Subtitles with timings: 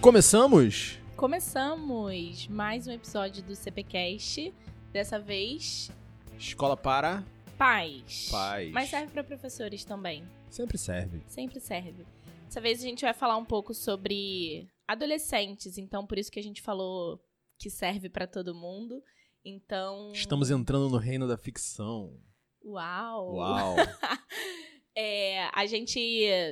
[0.00, 0.98] Começamos?
[1.14, 4.52] Começamos mais um episódio do CPcast.
[4.90, 5.90] Dessa vez,
[6.38, 7.22] Escola para
[7.58, 8.28] pais.
[8.30, 8.72] pais.
[8.72, 10.24] Mas serve para professores também.
[10.48, 11.22] Sempre serve.
[11.26, 12.06] Sempre serve.
[12.46, 16.42] Dessa vez a gente vai falar um pouco sobre adolescentes, então por isso que a
[16.42, 17.20] gente falou
[17.58, 19.02] que serve para todo mundo.
[19.44, 22.18] Então, Estamos entrando no reino da ficção.
[22.64, 23.34] uau.
[23.34, 23.76] Uau!
[25.00, 25.98] É, a gente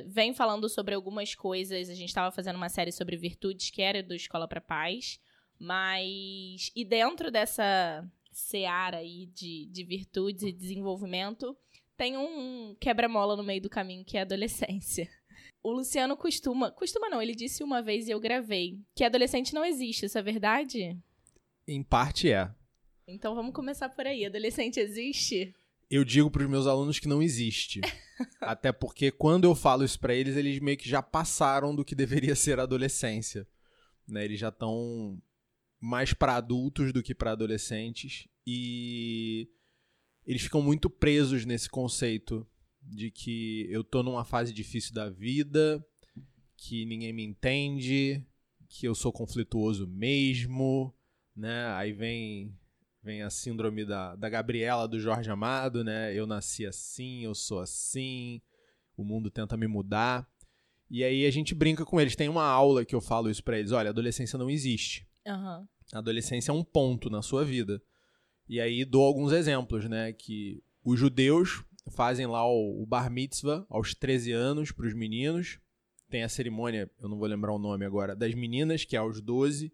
[0.07, 1.89] vem falando sobre algumas coisas.
[1.89, 5.19] A gente estava fazendo uma série sobre virtudes que era do Escola para Paz.
[5.59, 6.71] Mas.
[6.75, 11.55] E dentro dessa seara aí de, de virtudes e desenvolvimento,
[11.95, 15.07] tem um quebra-mola no meio do caminho que é a adolescência.
[15.61, 16.71] O Luciano costuma.
[16.71, 18.79] Costuma não, ele disse uma vez e eu gravei.
[18.95, 20.97] Que adolescente não existe, isso é verdade?
[21.67, 22.49] em parte é.
[23.07, 24.25] Então vamos começar por aí.
[24.25, 25.53] Adolescente existe?
[25.89, 27.81] Eu digo para os meus alunos que não existe.
[28.39, 31.95] Até porque quando eu falo isso para eles, eles meio que já passaram do que
[31.95, 33.47] deveria ser a adolescência.
[34.07, 34.25] Né?
[34.25, 35.19] Eles já estão
[35.79, 39.49] mais para adultos do que para adolescentes e
[40.25, 42.45] eles ficam muito presos nesse conceito
[42.81, 45.83] de que eu tô numa fase difícil da vida,
[46.57, 48.23] que ninguém me entende,
[48.67, 50.93] que eu sou conflituoso mesmo,
[51.35, 51.67] né?
[51.73, 52.53] Aí vem
[53.01, 56.13] vem a síndrome da, da Gabriela do Jorge Amado, né?
[56.13, 58.41] Eu nasci assim, eu sou assim,
[58.95, 60.27] o mundo tenta me mudar.
[60.89, 62.15] E aí a gente brinca com eles.
[62.15, 63.71] Tem uma aula que eu falo isso pra eles.
[63.71, 65.07] Olha, adolescência não existe.
[65.25, 65.67] Aham.
[65.93, 67.81] A adolescência é um ponto na sua vida.
[68.47, 70.11] E aí dou alguns exemplos, né?
[70.13, 75.59] Que os judeus fazem lá o, o bar mitzvah aos 13 anos para os meninos.
[76.09, 79.21] Tem a cerimônia, eu não vou lembrar o nome agora, das meninas, que é aos
[79.21, 79.71] 12.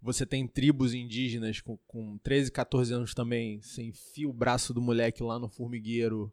[0.00, 3.60] Você tem tribos indígenas com, com 13, 14 anos também.
[3.60, 6.32] Você enfia o braço do moleque lá no formigueiro.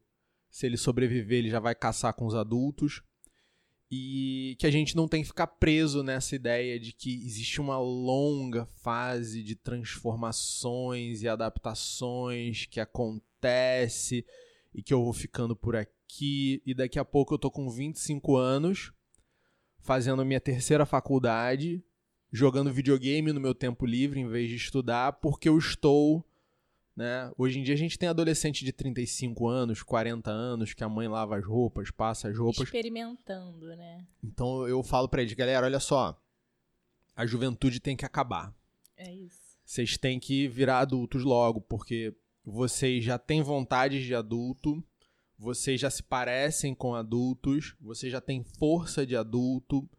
[0.49, 3.01] Se ele sobreviver, ele já vai caçar com os adultos
[3.91, 7.77] e que a gente não tem que ficar preso nessa ideia de que existe uma
[7.77, 14.25] longa fase de transformações e adaptações que acontece
[14.73, 18.35] e que eu vou ficando por aqui e daqui a pouco eu tô com 25
[18.35, 18.91] anos
[19.79, 21.83] fazendo minha terceira faculdade,
[22.35, 26.23] jogando videogame no meu tempo livre em vez de estudar, porque eu estou
[26.95, 27.29] né?
[27.37, 31.07] Hoje em dia a gente tem adolescente de 35 anos, 40 anos, que a mãe
[31.07, 32.63] lava as roupas, passa as roupas.
[32.63, 34.07] Experimentando, né?
[34.23, 36.17] Então eu falo pra eles, galera, olha só,
[37.13, 38.55] a juventude tem que acabar.
[38.95, 39.57] É isso.
[39.65, 42.15] Vocês têm que virar adultos logo, porque
[42.45, 44.81] vocês já têm vontades de adulto,
[45.37, 49.89] vocês já se parecem com adultos, vocês já têm força de adulto,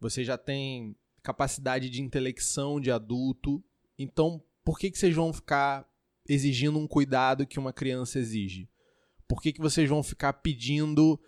[0.00, 0.96] vocês já têm
[1.30, 3.62] capacidade de intelecção de adulto.
[3.96, 5.88] Então, por que, que vocês vão ficar
[6.28, 8.68] exigindo um cuidado que uma criança exige?
[9.28, 11.18] Por que, que vocês vão ficar pedindo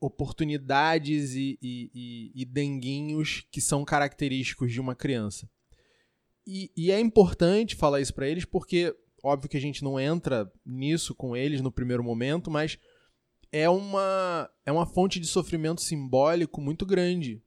[0.00, 5.48] oportunidades e, e, e, e denguinhos que são característicos de uma criança?
[6.46, 10.50] E, e é importante falar isso para eles porque, óbvio que a gente não entra
[10.64, 12.78] nisso com eles no primeiro momento, mas
[13.52, 17.42] é uma, é uma fonte de sofrimento simbólico muito grande.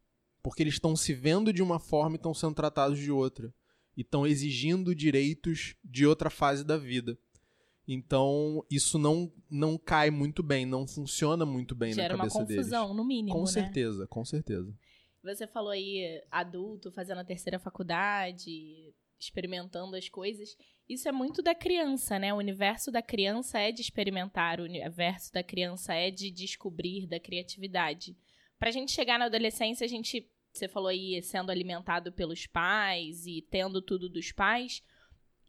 [0.45, 3.51] Porque eles estão se vendo de uma forma e estão sendo tratados de outra
[3.97, 7.17] e estão exigindo direitos de outra fase da vida.
[7.88, 12.39] Então, isso não, não cai muito bem, não funciona muito bem Gera na uma cabeça
[12.45, 12.95] confusão, deles.
[12.95, 13.47] no mínimo, Com né?
[13.47, 14.72] certeza, com certeza.
[15.23, 20.55] Você falou aí adulto fazendo a terceira faculdade, experimentando as coisas.
[20.88, 22.31] Isso é muito da criança, né?
[22.31, 27.19] O universo da criança é de experimentar, o universo da criança é de descobrir, da
[27.19, 28.16] criatividade.
[28.57, 30.29] Pra gente chegar na adolescência, a gente,
[30.59, 34.83] você falou aí, sendo alimentado pelos pais e tendo tudo dos pais.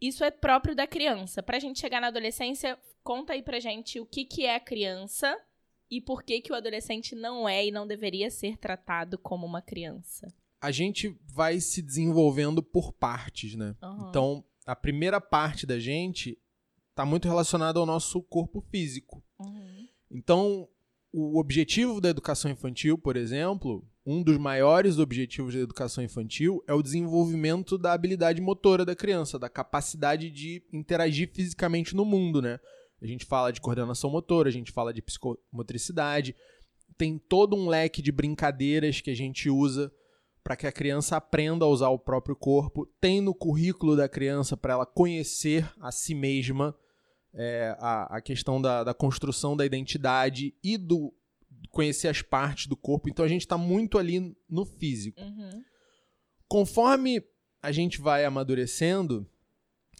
[0.00, 1.42] Isso é próprio da criança.
[1.42, 5.38] Pra gente chegar na adolescência, conta aí pra gente o que, que é a criança
[5.90, 9.62] e por que, que o adolescente não é e não deveria ser tratado como uma
[9.62, 10.32] criança.
[10.60, 13.76] A gente vai se desenvolvendo por partes, né?
[13.82, 14.08] Aham.
[14.08, 16.38] Então, a primeira parte da gente
[16.90, 19.22] está muito relacionada ao nosso corpo físico.
[19.38, 19.86] Uhum.
[20.10, 20.68] Então,
[21.18, 26.74] o objetivo da educação infantil, por exemplo, um dos maiores objetivos da educação infantil é
[26.74, 32.60] o desenvolvimento da habilidade motora da criança, da capacidade de interagir fisicamente no mundo, né?
[33.00, 36.36] A gente fala de coordenação motora, a gente fala de psicomotricidade,
[36.98, 39.90] tem todo um leque de brincadeiras que a gente usa
[40.44, 44.54] para que a criança aprenda a usar o próprio corpo, tem no currículo da criança
[44.54, 46.76] para ela conhecer a si mesma,
[47.36, 51.12] é, a, a questão da, da construção da identidade e do
[51.70, 53.08] conhecer as partes do corpo.
[53.08, 55.20] Então a gente está muito ali no físico.
[55.20, 55.62] Uhum.
[56.48, 57.22] Conforme
[57.62, 59.28] a gente vai amadurecendo,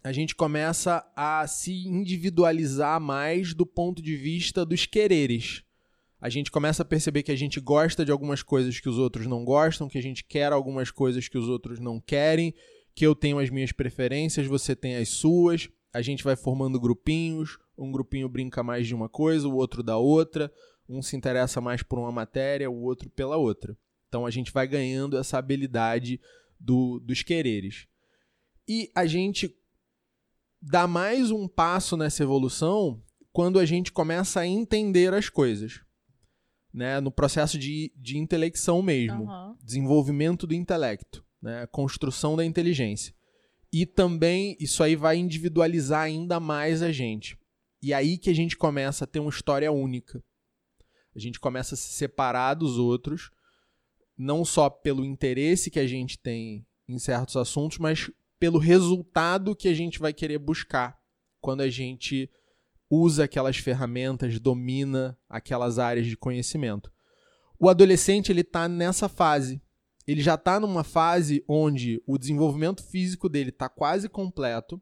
[0.03, 5.63] a gente começa a se individualizar mais do ponto de vista dos quereres.
[6.19, 9.27] A gente começa a perceber que a gente gosta de algumas coisas que os outros
[9.27, 12.55] não gostam, que a gente quer algumas coisas que os outros não querem,
[12.95, 15.69] que eu tenho as minhas preferências, você tem as suas.
[15.93, 19.97] A gente vai formando grupinhos, um grupinho brinca mais de uma coisa, o outro da
[19.97, 20.51] outra,
[20.87, 23.77] um se interessa mais por uma matéria, o outro pela outra.
[24.07, 26.19] Então a gente vai ganhando essa habilidade
[26.59, 27.87] do, dos quereres.
[28.67, 29.53] E a gente
[30.61, 33.01] dá mais um passo nessa evolução
[33.31, 35.81] quando a gente começa a entender as coisas.
[36.73, 39.55] Né, no processo de, de intelecção mesmo, Uhum.
[39.63, 43.15] desenvolvimento do intelecto, né, construção da inteligência.
[43.79, 47.37] E também isso aí vai individualizar ainda mais a gente.
[47.79, 50.19] E aí que a gente começa a ter uma história única.
[51.15, 53.29] A gente começa a se separar dos outros,
[54.17, 58.09] não só pelo interesse que a gente tem em certos assuntos, mas
[58.39, 60.97] pelo resultado que a gente vai querer buscar
[61.39, 62.31] quando a gente
[62.89, 66.91] usa aquelas ferramentas, domina aquelas áreas de conhecimento.
[67.59, 69.61] O adolescente ele está nessa fase.
[70.07, 74.81] Ele já está numa fase onde o desenvolvimento físico dele está quase completo,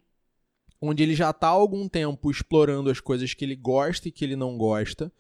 [0.80, 4.24] onde ele já está há algum tempo explorando as coisas que ele gosta e que
[4.24, 5.12] ele não gosta,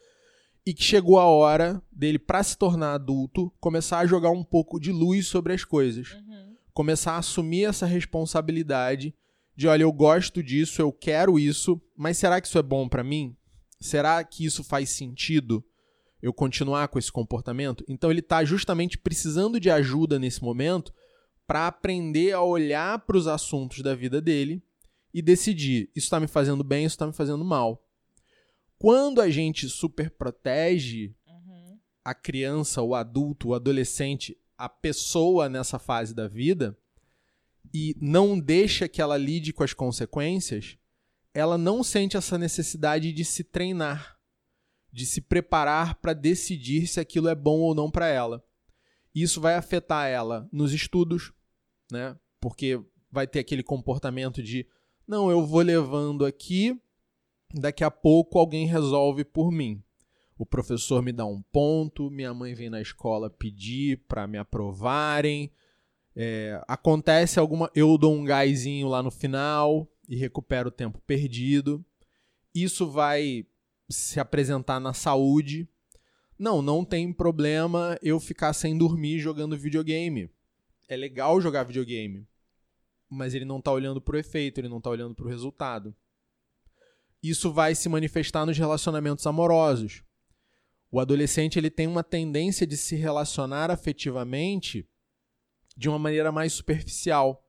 [0.66, 4.80] e que chegou a hora dele, para se tornar adulto, começar a jogar um pouco
[4.80, 6.56] de luz sobre as coisas Uhum.
[6.74, 9.16] começar a assumir essa responsabilidade
[9.56, 13.04] de, olha, eu gosto disso, eu quero isso, mas será que isso é bom pra
[13.04, 13.36] mim?
[13.80, 15.64] Será que isso faz sentido
[16.26, 17.86] eu continuar com esse comportamento?
[17.88, 20.92] Então ele tá justamente precisando de ajuda nesse momento
[21.46, 24.64] para aprender a olhar para os assuntos da vida dele
[25.14, 27.86] e decidir, isso tá me fazendo bem, isso tá me fazendo mal.
[28.80, 31.78] Quando a gente super protege Uhum.
[32.04, 36.76] a criança, o adulto, o adolescente, a pessoa nessa fase da vida
[37.72, 40.76] e não deixa que ela lide com as consequências,
[41.36, 44.15] ela não sente essa necessidade de se treinar,
[44.96, 48.42] de se preparar para decidir se aquilo é bom ou não para ela.
[49.14, 51.34] Isso vai afetar ela nos estudos,
[51.92, 52.18] né?
[52.40, 52.82] Porque
[53.12, 54.66] vai ter aquele comportamento de
[55.06, 56.80] não, eu vou levando aqui,
[57.54, 59.84] daqui a pouco alguém resolve por mim
[60.38, 65.52] o professor me dá um ponto, minha mãe vem na escola pedir para me aprovarem.
[66.16, 67.72] É, acontece alguma.
[67.74, 71.84] Eu dou um gásinho lá no final e recupero o tempo perdido.
[72.54, 73.46] Isso vai
[73.90, 75.68] se apresentar na saúde.
[76.38, 80.30] Não, não tem problema eu ficar sem dormir jogando videogame.
[80.88, 82.28] É legal jogar videogame.
[83.10, 85.96] Mas ele não tá olhando pro efeito, ele não tá olhando pro resultado.
[87.22, 90.04] Isso vai se manifestar nos relacionamentos amorosos.
[90.92, 94.88] O adolescente ele tem uma tendência de se relacionar afetivamente
[95.76, 97.44] de uma maneira mais superficial.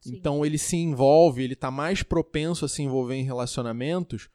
[0.00, 0.16] Sim.
[0.16, 4.28] Então ele se envolve, ele está mais propenso a se envolver em relacionamentos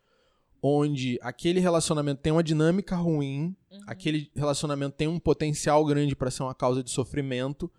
[0.61, 3.79] onde aquele relacionamento tem uma dinâmica ruim, Uhum.
[3.88, 7.71] aquele relacionamento tem um potencial grande para ser uma causa de sofrimento,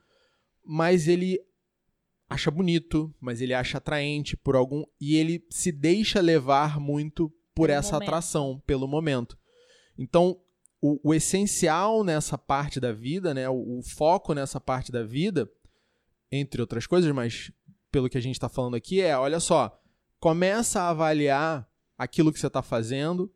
[0.64, 1.40] mas ele
[2.28, 7.66] acha bonito, mas ele acha atraente por algum e ele se deixa levar muito por
[7.66, 8.08] Pelo essa momento.
[8.08, 9.36] atração pelo momento.
[9.98, 10.40] Então,
[10.80, 15.50] o, o essencial nessa parte da vida, né, o, o foco nessa parte da vida,
[16.30, 17.50] entre outras coisas, mas
[17.90, 19.76] pelo que a gente está falando aqui é, olha só,
[20.20, 21.68] começa a avaliar
[22.02, 23.32] aquilo que você está fazendo,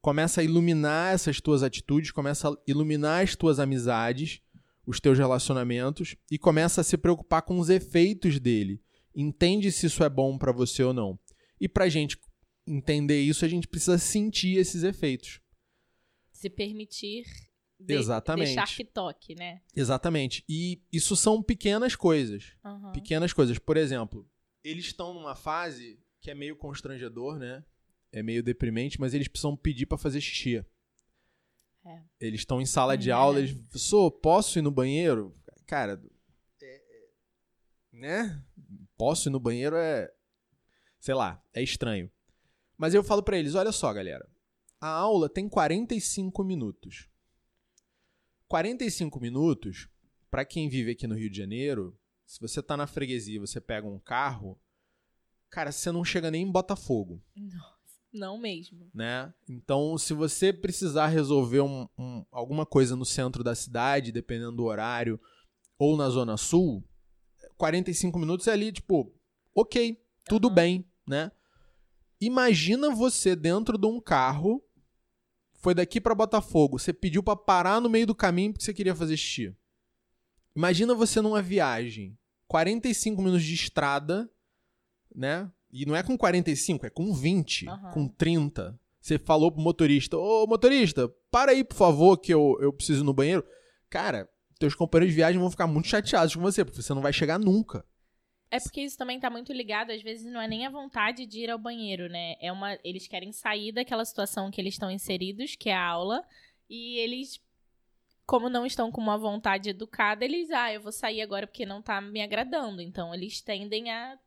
[0.00, 4.40] começa a iluminar essas tuas atitudes, começa a iluminar as tuas amizades,
[4.86, 8.80] os teus relacionamentos e começa a se preocupar com os efeitos dele.
[9.14, 11.18] Entende se isso é bom para você ou não.
[11.60, 12.16] E pra gente
[12.66, 15.40] entender isso, a gente precisa sentir esses efeitos.
[16.30, 17.24] Se permitir
[17.80, 18.46] de- Exatamente.
[18.54, 19.60] deixar que toque, né?
[19.74, 20.44] Exatamente.
[20.48, 22.52] E isso são pequenas coisas.
[22.64, 22.92] Uhum.
[22.92, 23.58] Pequenas coisas.
[23.58, 24.28] Por exemplo,
[24.62, 27.64] eles estão numa fase que é meio constrangedor, né?
[28.18, 30.64] É meio deprimente, mas eles precisam pedir pra fazer xixi.
[31.84, 32.02] É.
[32.18, 33.12] Eles estão em sala de É.
[33.12, 35.36] aula, eles, professor, posso ir no banheiro?
[35.66, 36.02] Cara,
[36.62, 37.08] é- é-
[37.92, 38.42] né?
[38.96, 40.10] Posso ir no banheiro é,
[40.98, 42.10] sei lá, é estranho.
[42.78, 44.26] Mas eu falo pra eles, olha só, galera,
[44.80, 47.10] a aula tem 45 minutos.
[48.48, 49.88] 45 minutos,
[50.30, 53.60] pra quem vive aqui no Rio de Janeiro, se você tá na freguesia, e você
[53.60, 54.58] pega um carro,
[55.50, 57.75] cara, você não chega nem em Botafogo Nossa,
[58.12, 58.88] não mesmo.
[58.94, 59.32] né?
[59.48, 64.64] Então, se você precisar resolver um- um- alguma coisa no centro da cidade, dependendo do
[64.64, 65.20] horário,
[65.78, 66.82] ou na Zona Sul,
[67.56, 69.12] 45 minutos é ali, tipo,
[69.54, 70.54] ok, tudo Aham.
[70.54, 71.30] bem, né?
[72.20, 74.62] Imagina você dentro de um carro,
[75.54, 78.94] foi daqui pra Botafogo, você pediu pra parar no meio do caminho porque você queria
[78.94, 79.54] fazer xixi.
[80.54, 82.16] Imagina você numa viagem,
[82.48, 84.30] 45 minutos de estrada,
[85.14, 85.50] né?
[85.76, 87.90] E não é com 45, é com 20, Aham.
[87.90, 88.80] com 30.
[88.98, 93.04] Você falou pro motorista, ô motorista, para aí, por favor, que eu, eu preciso ir
[93.04, 93.44] no banheiro.
[93.90, 94.26] Cara,
[94.58, 97.38] teus companheiros de viagem vão ficar muito chateados com você, porque você não vai chegar
[97.38, 97.84] nunca.
[98.50, 101.40] É porque isso também tá muito ligado, às vezes não é nem a vontade de
[101.40, 102.36] ir ao banheiro, né?
[102.40, 106.24] É uma, eles querem sair daquela situação que eles estão inseridos, que é a aula,
[106.70, 107.38] e eles
[108.24, 111.80] como não estão com uma vontade educada, eles, ah, eu vou sair agora porque não
[111.80, 112.82] tá me agradando.
[112.82, 114.18] Então eles tendem a,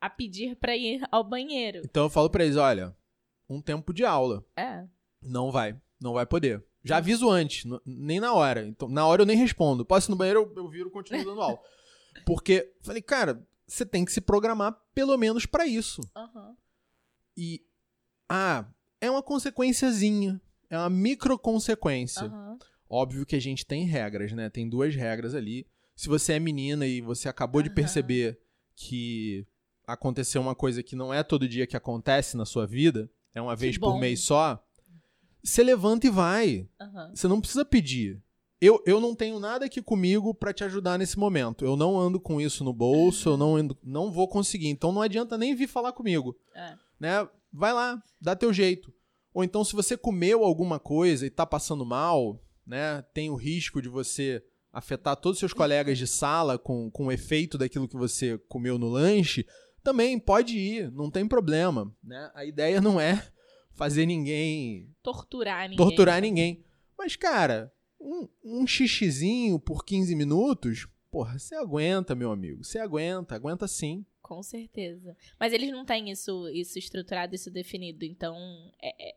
[0.00, 1.82] a pedir para ir ao banheiro.
[1.84, 2.96] Então eu falo para eles, olha,
[3.48, 4.44] um tempo de aula.
[4.56, 4.84] É.
[5.20, 6.64] Não vai, não vai poder.
[6.82, 8.66] Já aviso antes, nem na hora.
[8.66, 9.84] Então, na hora eu nem respondo.
[9.84, 11.58] Posso ir no banheiro, eu, eu viro e continuo dando aula.
[12.24, 16.00] Porque, falei, cara, você tem que se programar pelo menos para isso.
[16.16, 16.56] Uhum.
[17.36, 17.62] E,
[18.28, 18.64] ah,
[19.00, 20.40] é uma consequenciazinha.
[20.70, 22.26] É uma micro consequência.
[22.26, 22.58] Uhum.
[22.88, 24.48] Óbvio que a gente tem regras, né?
[24.48, 25.66] Tem duas regras ali.
[25.94, 27.68] Se você é menina e você acabou uhum.
[27.68, 28.40] de perceber
[28.74, 29.46] que
[29.92, 33.56] aconteceu uma coisa que não é todo dia que acontece na sua vida, é uma
[33.56, 34.62] vez por mês só,
[35.42, 36.68] você levanta e vai.
[36.80, 37.14] Uhum.
[37.14, 38.22] Você não precisa pedir.
[38.60, 41.64] Eu, eu não tenho nada aqui comigo para te ajudar nesse momento.
[41.64, 44.68] Eu não ando com isso no bolso, eu não, ando, não vou conseguir.
[44.68, 46.38] Então não adianta nem vir falar comigo.
[46.54, 46.76] É.
[46.98, 47.28] Né?
[47.50, 48.92] Vai lá, dá teu jeito.
[49.32, 53.02] Ou então, se você comeu alguma coisa e tá passando mal, né?
[53.14, 57.12] Tem o risco de você afetar todos os seus colegas de sala com, com o
[57.12, 59.46] efeito daquilo que você comeu no lanche,
[59.82, 62.30] também pode ir, não tem problema, né?
[62.34, 63.30] A ideia não é
[63.72, 65.76] fazer ninguém torturar ninguém.
[65.76, 66.64] Torturar ninguém.
[66.98, 72.64] Mas cara, um, um xixizinho por 15 minutos, porra, você aguenta, meu amigo.
[72.64, 74.04] Você aguenta, aguenta sim.
[74.22, 75.16] Com certeza.
[75.38, 78.04] Mas eles não têm isso, isso estruturado, isso definido.
[78.04, 78.36] Então,
[78.80, 79.16] é, é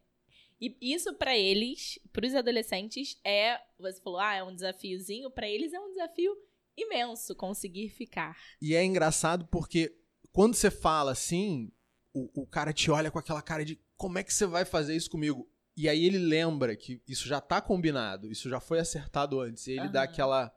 [0.59, 3.59] e isso para eles, para os adolescentes, é.
[3.77, 5.29] Você falou, ah, é um desafiozinho.
[5.29, 6.33] Para eles é um desafio
[6.77, 8.37] imenso conseguir ficar.
[8.61, 9.93] E é engraçado porque
[10.33, 11.71] quando você fala assim,
[12.11, 14.95] o, o cara te olha com aquela cara de como é que você vai fazer
[14.95, 15.47] isso comigo?
[15.77, 19.67] E aí ele lembra que isso já tá combinado, isso já foi acertado antes.
[19.67, 19.91] E ele uhum.
[19.91, 20.53] dá aquela.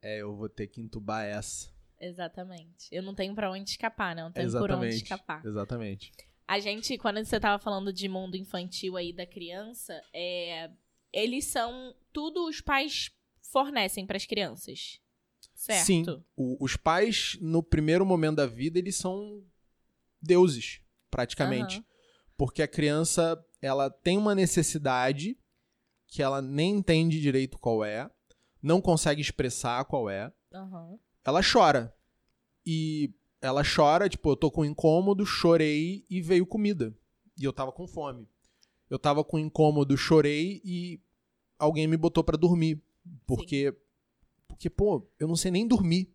[0.00, 1.70] É, eu vou ter que entubar essa.
[2.00, 2.88] Exatamente.
[2.92, 5.44] Eu não tenho para onde escapar, não tenho por onde escapar.
[5.44, 6.12] Exatamente.
[6.46, 10.70] A gente, quando você tava falando de mundo infantil aí da criança, é,
[11.12, 13.10] eles são tudo os pais
[13.52, 15.00] fornecem para as crianças.
[15.54, 15.84] Certo?
[15.84, 16.04] Sim.
[16.36, 19.42] O, os pais, no primeiro momento da vida, eles são
[20.20, 20.80] deuses,
[21.10, 21.78] praticamente.
[21.78, 21.84] Uhum.
[22.36, 25.36] Porque a criança, ela tem uma necessidade
[26.06, 28.10] que ela nem entende direito qual é,
[28.62, 30.32] não consegue expressar qual é.
[30.52, 30.98] Uhum.
[31.24, 31.94] Ela chora.
[32.64, 36.94] E ela chora, tipo, eu tô com incômodo, chorei e veio comida.
[37.38, 38.28] E eu tava com fome.
[38.90, 41.00] Eu tava com incômodo, chorei e
[41.58, 42.82] alguém me botou para dormir.
[43.26, 43.74] Porque,
[44.58, 46.12] porque, pô, eu não sei nem dormir.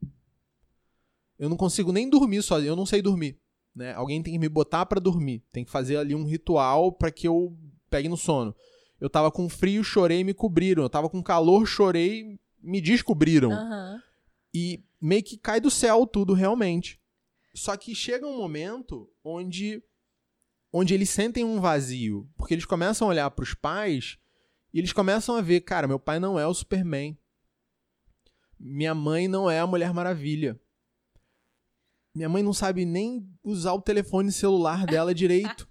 [1.40, 3.40] Eu não consigo nem dormir sozinho, eu não sei dormir.
[3.74, 3.94] Né?
[3.94, 5.42] Alguém tem que me botar para dormir.
[5.50, 7.58] Tem que fazer ali um ritual para que eu
[7.90, 8.54] pegue no sono.
[9.00, 10.84] Eu tava com frio, chorei e me cobriram.
[10.84, 13.50] Eu tava com calor, chorei me descobriram.
[13.50, 14.00] Uhum.
[14.54, 17.00] E meio que cai do céu tudo realmente.
[17.56, 19.82] Só que chega um momento onde
[20.72, 24.18] onde eles sentem um vazio, porque eles começam a olhar para os pais
[24.74, 27.18] e eles começam a ver, cara, meu pai não é o Superman.
[28.66, 30.58] Minha mãe não é a Mulher Maravilha.
[32.16, 35.68] Minha mãe não sabe nem usar o telefone celular dela direito.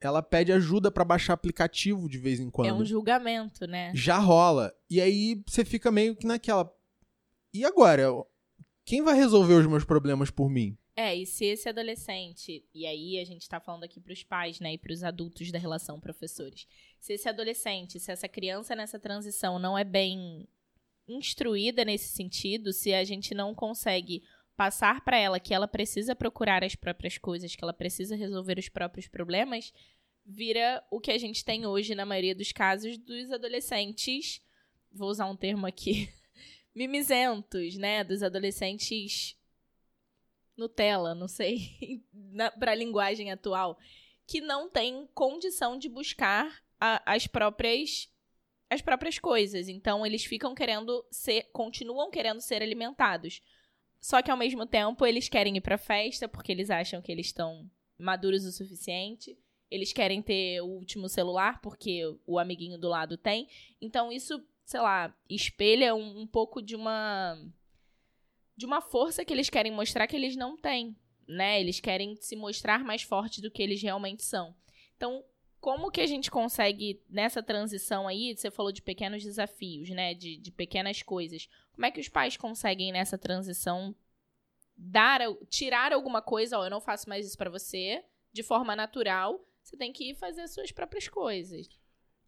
[0.00, 2.68] Ela pede ajuda para baixar aplicativo de vez em quando.
[2.68, 3.92] É um julgamento, né?
[3.94, 4.74] Já rola.
[4.90, 6.74] E aí você fica meio que naquela.
[7.52, 8.08] E agora?
[8.84, 10.76] Quem vai resolver os meus problemas por mim?
[10.96, 14.60] É, e se esse adolescente, e aí a gente está falando aqui para os pais,
[14.60, 16.66] né, e para os adultos da relação professores,
[17.00, 20.46] se esse adolescente, se essa criança nessa transição não é bem
[21.06, 24.22] instruída nesse sentido, se a gente não consegue
[24.56, 28.68] passar para ela que ela precisa procurar as próprias coisas, que ela precisa resolver os
[28.68, 29.72] próprios problemas,
[30.24, 34.40] vira o que a gente tem hoje na maioria dos casos dos adolescentes,
[34.92, 36.08] vou usar um termo aqui,
[36.74, 39.36] mimizentos, né, dos adolescentes
[40.56, 42.04] Nutella, não sei,
[42.58, 43.78] para a linguagem atual,
[44.26, 48.08] que não tem condição de buscar a, as próprias
[48.70, 49.68] as próprias coisas.
[49.68, 53.42] Então eles ficam querendo ser, continuam querendo ser alimentados.
[54.00, 57.26] Só que ao mesmo tempo eles querem ir para festa porque eles acham que eles
[57.26, 59.38] estão maduros o suficiente.
[59.70, 63.48] Eles querem ter o último celular porque o amiguinho do lado tem.
[63.80, 67.38] Então isso, sei lá, espelha um, um pouco de uma
[68.56, 71.60] de uma força que eles querem mostrar que eles não têm, né?
[71.60, 74.54] Eles querem se mostrar mais fortes do que eles realmente são.
[74.96, 75.24] Então,
[75.64, 80.12] como que a gente consegue, nessa transição aí, você falou de pequenos desafios, né?
[80.12, 81.48] De, de pequenas coisas.
[81.72, 83.96] Como é que os pais conseguem, nessa transição,
[84.76, 89.40] dar, tirar alguma coisa, ó, eu não faço mais isso para você, de forma natural,
[89.62, 91.66] Você tem que ir fazer as suas próprias coisas.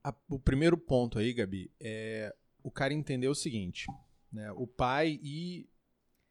[0.03, 3.85] A- o primeiro ponto aí, Gabi, é o cara entender o seguinte,
[4.33, 4.51] né?
[4.53, 5.69] O pai e,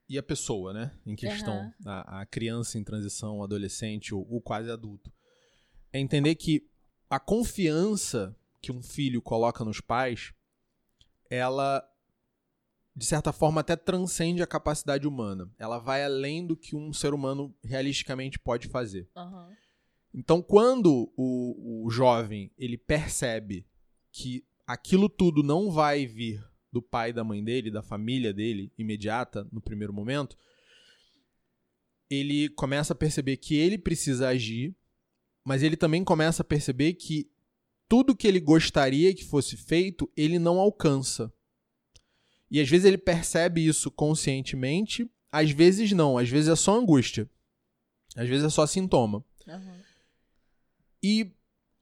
[0.10, 0.92] e a pessoa, né?
[1.06, 1.74] Em questão, Aham.
[1.86, 5.14] a, a criança em transição, o adolescente, o, o quase adulto.
[5.94, 6.68] É entender que
[7.10, 10.34] a confiança que um filho coloca nos pais,
[11.30, 11.88] ela,
[12.96, 15.52] de certa forma, até transcende a capacidade humana.
[15.58, 19.08] Ela vai além do que um ser humano realisticamente pode fazer.
[19.16, 19.52] Aham.
[20.14, 23.68] Então, quando o, o jovem ele percebe
[24.12, 29.48] que aquilo tudo não vai vir do pai da mãe dele, da família dele, imediata,
[29.52, 30.38] no primeiro momento,
[32.10, 34.76] ele começa a perceber que ele precisa agir,
[35.46, 37.30] mas ele também começa a perceber que
[37.88, 41.32] tudo que ele gostaria que fosse feito, ele não alcança.
[42.50, 47.30] E às vezes ele percebe isso conscientemente, às vezes não, às vezes é só angústia.
[48.16, 49.24] Às vezes é só sintoma.
[49.48, 49.78] Aham.
[51.04, 51.32] E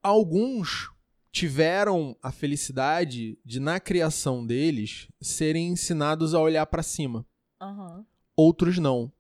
[0.02, 0.92] alguns
[1.32, 7.26] tiveram a felicidade de, na criação deles, serem ensinados a olhar para cima.
[7.62, 8.06] Aham.
[8.36, 9.12] Outros não.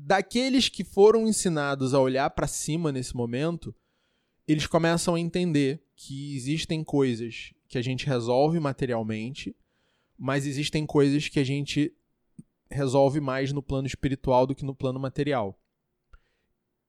[0.00, 3.74] Daqueles que foram ensinados a olhar para cima nesse momento,
[4.46, 9.56] eles começam a entender que existem coisas que a gente resolve materialmente,
[10.16, 11.92] mas existem coisas que a gente
[12.70, 15.58] resolve mais no plano espiritual do que no plano material.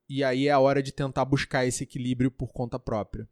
[0.08, 3.28] E aí é a hora de tentar buscar esse equilíbrio por conta própria.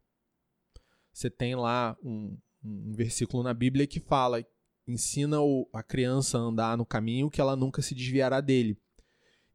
[1.13, 4.45] Você tem lá um, um versículo na Bíblia que fala:
[4.85, 5.37] ensina
[5.73, 8.77] a criança a andar no caminho que ela nunca se desviará dele.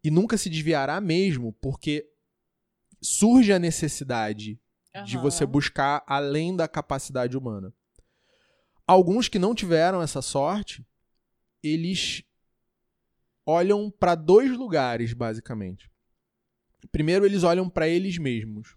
[0.05, 2.07] E nunca se desviará mesmo, porque
[3.01, 4.61] surge a necessidade
[5.07, 5.23] de Aham.
[5.23, 7.73] você buscar além da capacidade humana.
[8.87, 10.87] Alguns que não tiveram essa sorte,
[11.63, 12.23] eles
[13.47, 15.91] olham para dois lugares, basicamente.
[16.93, 18.77] Primeiro, eles olham para eles mesmos.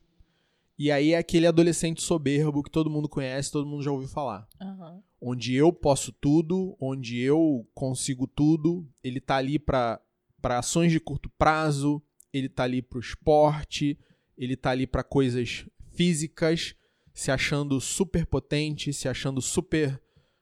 [0.80, 4.48] E aí é aquele adolescente soberbo que todo mundo conhece, todo mundo já ouviu falar.
[4.62, 5.04] Aham.
[5.20, 8.88] Onde eu posso tudo, onde eu consigo tudo.
[9.04, 10.00] Ele tá ali para
[10.42, 12.02] para ações de curto prazo,
[12.34, 13.98] ele tá ali pro esporte,
[14.38, 16.76] ele tá ali para coisas físicas,
[17.14, 20.00] se achando super potente, se achando super,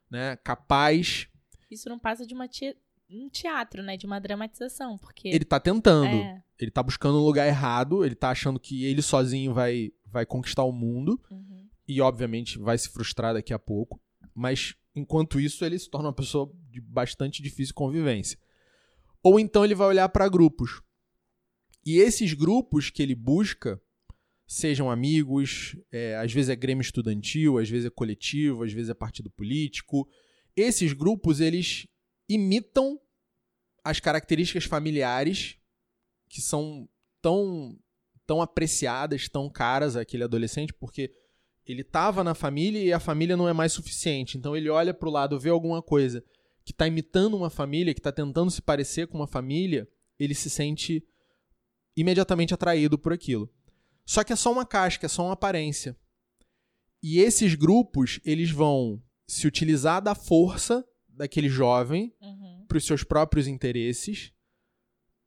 [0.09, 1.27] né, capaz.
[1.71, 2.75] Isso não passa de uma te-
[3.09, 3.95] um teatro, né?
[3.95, 5.29] De uma dramatização, porque...
[5.29, 6.07] Ele tá tentando.
[6.07, 6.43] É.
[6.59, 10.63] Ele tá buscando um lugar errado, ele tá achando que ele sozinho vai vai conquistar
[10.63, 11.67] o mundo Uhum.
[11.85, 14.01] e obviamente vai se frustrar daqui a pouco,
[14.33, 18.39] mas enquanto isso ele se torna uma pessoa de bastante difícil convivência.
[19.25, 20.83] Ou então ele vai olhar para grupos.
[21.83, 23.81] E esses grupos que ele busca,
[24.45, 28.93] sejam amigos, é, às vezes é grêmio estudantil, às vezes é coletivo, às vezes é
[28.93, 30.07] partido político,
[30.55, 31.87] esses grupos eles
[32.29, 33.01] imitam
[33.83, 35.57] as características familiares
[36.29, 36.87] que são
[37.19, 37.79] tão
[38.27, 41.11] tão apreciadas, tão caras àquele adolescente, porque
[41.65, 44.37] ele tava na família e a família não é mais suficiente.
[44.37, 46.23] Então ele olha pro lado, vê alguma coisa
[46.65, 49.87] que tá imitando uma família, que tá tentando se parecer com uma família,
[50.19, 51.05] ele se sente
[51.95, 53.49] imediatamente atraído por aquilo.
[54.05, 55.95] Só que é só uma casca, é só uma aparência.
[57.01, 62.65] E esses grupos, eles vão se utilizar da força daquele jovem Uhum.
[62.67, 64.33] para os seus próprios interesses,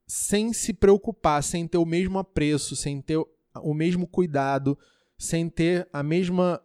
[0.05, 4.77] sem se preocupar, sem ter o mesmo apreço, sem ter o mesmo cuidado,
[5.17, 6.61] sem ter a mesma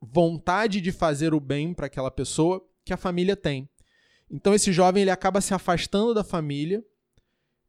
[0.00, 3.68] vontade de fazer o bem para aquela pessoa que a família tem.
[4.34, 6.84] Então esse jovem ele acaba se afastando da família,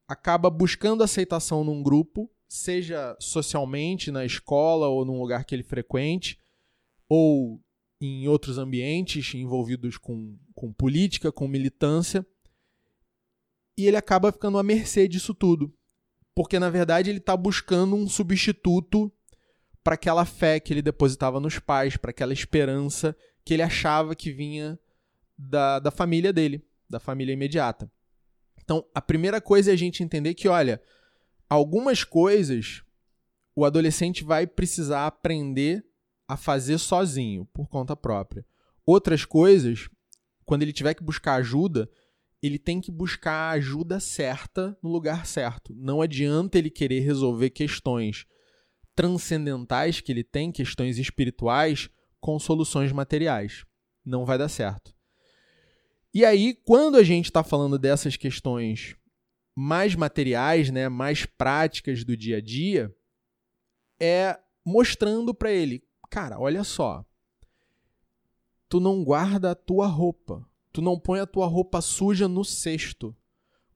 [0.07, 6.39] acaba buscando aceitação num grupo, seja socialmente na escola ou num lugar que ele frequente,
[7.07, 7.61] ou
[8.01, 12.25] em outros ambientes envolvidos com, com política, com militância,
[13.77, 15.71] e ele acaba ficando à mercê disso tudo.
[16.33, 19.11] Porque, na verdade, ele está buscando um substituto
[19.83, 24.31] para aquela fé que ele depositava nos pais, para aquela esperança que ele achava que
[24.31, 24.79] vinha
[25.37, 27.91] da, da família dele, da família imediata.
[28.63, 30.81] Então, a primeira coisa é a gente entender que, olha,
[31.49, 32.83] algumas coisas
[33.55, 35.85] o adolescente vai precisar aprender
[36.27, 38.45] a fazer sozinho, por conta própria.
[38.85, 39.87] Outras coisas,
[40.45, 41.89] quando ele tiver que buscar ajuda,
[42.41, 45.73] ele tem que buscar a ajuda certa no lugar certo.
[45.75, 48.25] Não adianta ele querer resolver questões
[48.95, 53.65] transcendentais que ele tem, questões espirituais, com soluções materiais.
[54.03, 54.94] Não vai dar certo.
[56.15, 58.95] E aí, quando a gente está falando dessas questões
[59.53, 62.95] mais materiais, né, mais práticas do dia a dia,
[63.99, 67.05] é mostrando para ele, cara, olha só,
[68.69, 73.13] tu não guarda a tua roupa, tu não põe a tua roupa suja no cesto.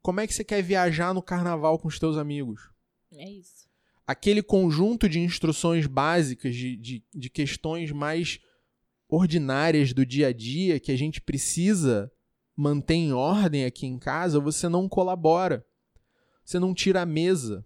[0.02, 2.69] Como é que você quer viajar no carnaval com os teus amigos?
[3.12, 3.67] É isso.
[4.08, 8.39] aquele conjunto de instruções básicas, de, de, de questões mais
[9.10, 12.10] ordinárias do dia a dia que a gente precisa
[12.60, 15.65] manter em ordem aqui em casa, você não colabora.
[16.43, 17.65] Você não tira a mesa.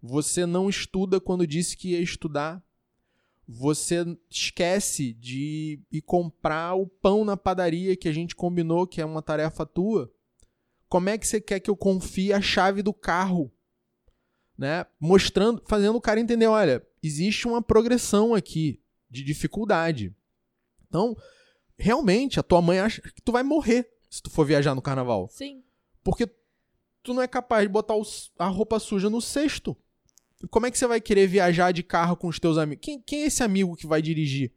[0.00, 2.62] Você não estuda quando disse que ia estudar.
[3.48, 9.04] Você esquece de ir comprar o pão na padaria que a gente combinou que é
[9.04, 10.12] uma tarefa tua.
[10.88, 13.52] Como é que você quer que eu confie a chave do carro?
[14.56, 14.86] Né?
[15.00, 20.14] Mostrando, fazendo o cara entender, olha, existe uma progressão aqui de dificuldade.
[20.86, 21.16] Então,
[21.78, 25.28] realmente, a tua mãe acha que tu vai morrer se tu for viajar no carnaval.
[25.30, 25.62] Sim.
[26.02, 26.26] Porque
[27.02, 27.94] tu não é capaz de botar
[28.38, 29.76] a roupa suja no cesto.
[30.50, 32.84] Como é que você vai querer viajar de carro com os teus amigos?
[32.84, 34.52] Quem, quem é esse amigo que vai dirigir?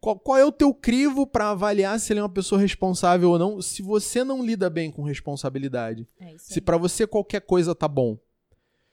[0.00, 3.38] Qual, qual é o teu crivo para avaliar se ele é uma pessoa responsável ou
[3.38, 6.08] não, se você não lida bem com responsabilidade?
[6.20, 8.18] É isso se para você qualquer coisa tá bom.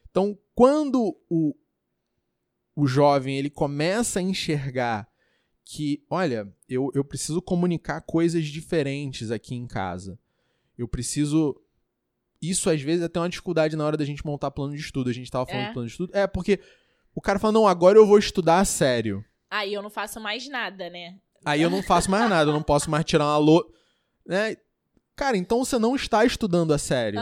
[0.10, 1.54] Então, quando o,
[2.76, 5.08] o jovem ele começa a enxergar
[5.66, 10.18] que, olha, eu, eu preciso comunicar coisas diferentes aqui em casa.
[10.78, 11.60] Eu preciso.
[12.42, 15.10] Isso às vezes é até uma dificuldade na hora da gente montar plano de estudo.
[15.10, 15.68] A gente tava falando É?
[15.68, 16.12] de plano de estudo.
[16.16, 16.60] É, porque
[17.16, 19.26] o cara fala, não, agora eu vou estudar a sério.
[19.50, 21.18] Aí eu não faço mais nada, né?
[21.44, 23.72] Aí eu não faço mais nada, eu não posso mais tirar uma lo...
[24.26, 24.56] né?
[25.16, 27.20] Cara, então você não está estudando a sério.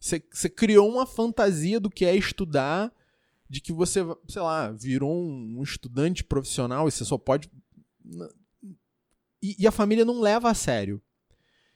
[0.00, 2.92] Você, você criou uma fantasia do que é estudar,
[3.48, 7.48] de que você, sei lá, virou um, um estudante profissional e você só pode.
[9.42, 11.00] E, e a família não leva a sério.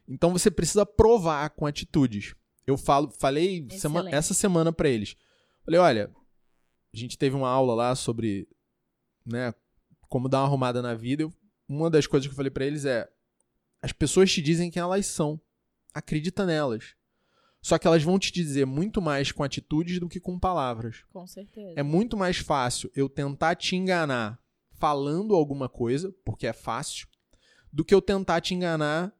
[0.08, 2.34] Então você precisa provar com atitudes.
[2.66, 5.16] Eu falo, falei sema- essa semana pra eles.
[5.64, 6.10] Falei, olha,
[6.92, 8.48] a gente teve uma aula lá sobre,
[9.24, 9.54] né,
[10.08, 11.22] como dar uma arrumada na vida.
[11.22, 11.32] Eu-
[11.68, 13.08] uma das coisas que eu falei pra eles é:
[13.82, 15.40] as pessoas te dizem quem elas são.
[15.94, 16.94] Acredita nelas.
[17.62, 21.04] Só que elas vão te dizer muito mais com atitudes do que com palavras.
[21.12, 21.74] Com certeza.
[21.78, 24.40] É muito mais fácil eu tentar te enganar
[24.80, 27.06] falando alguma coisa, porque é fácil,
[27.70, 29.14] do que eu tentar te enganar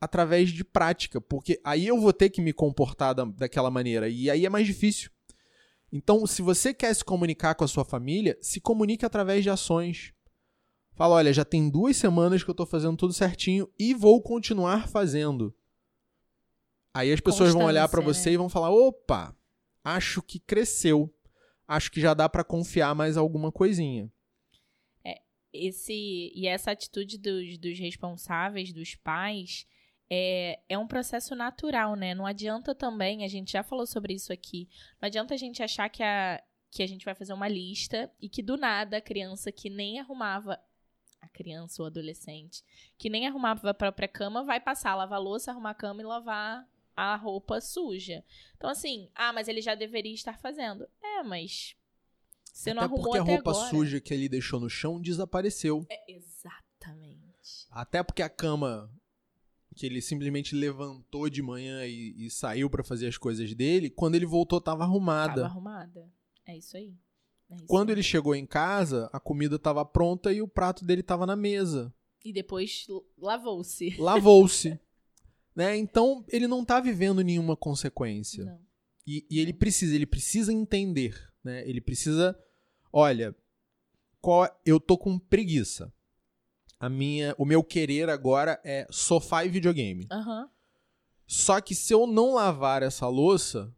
[0.00, 4.28] através de prática, porque aí eu vou ter que me comportar da, daquela maneira e
[4.28, 5.10] aí é mais difícil.
[5.90, 10.12] Então, se você quer se comunicar com a sua família, se comunique através de ações.
[10.94, 14.88] Fala, olha, já tem duas semanas que eu tô fazendo tudo certinho e vou continuar
[14.88, 15.54] fazendo.
[16.92, 18.34] Aí as pessoas vão olhar Constância, você né?
[18.34, 19.34] e vão falar, opa,
[19.84, 21.14] acho que cresceu.
[21.66, 24.12] Acho que já dá pra confiar mais alguma coisinha.
[25.52, 29.66] Esse e essa atitude dos, dos responsáveis, dos pais,
[30.10, 32.14] é, é um processo natural, né?
[32.14, 34.68] Não adianta também, a gente já falou sobre isso aqui,
[35.00, 38.28] não adianta a gente achar que a, que a gente vai fazer uma lista e
[38.28, 40.58] que do nada a criança que nem arrumava
[41.20, 42.62] a criança ou adolescente
[42.96, 46.00] que nem arrumava a própria cama vai passar a lavar a louça, arrumar a cama
[46.00, 48.24] e lavar a roupa suja.
[48.56, 50.88] Então assim, ah, mas ele já deveria estar fazendo.
[51.02, 51.76] É, mas
[52.58, 53.70] você não Até arrumou porque a roupa agora.
[53.70, 55.86] suja que ele deixou no chão desapareceu.
[55.88, 57.68] É, exatamente.
[57.70, 58.92] Até porque a cama
[59.76, 64.16] que ele simplesmente levantou de manhã e, e saiu pra fazer as coisas dele, quando
[64.16, 65.42] ele voltou tava arrumada.
[65.42, 66.12] Tava arrumada.
[66.44, 66.96] É isso aí.
[67.48, 67.94] É isso Quando aí.
[67.94, 71.94] ele chegou em casa, a comida tava pronta e o prato dele tava na mesa.
[72.24, 73.94] E depois lavou-se.
[74.02, 74.78] Lavou-se.
[75.54, 75.76] né?
[75.76, 78.44] Então, ele não tá vivendo nenhuma consequência.
[78.44, 78.60] Não.
[79.06, 81.66] E, e ele precisa, ele precisa entender, né?
[81.66, 82.36] Ele precisa,
[82.92, 83.34] olha,
[84.20, 85.92] qual- eu tô com preguiça.
[86.80, 90.06] A minha, o meu querer agora é sofá e videogame.
[90.10, 90.48] Aham.
[91.26, 93.74] Só que se eu não lavar essa louça,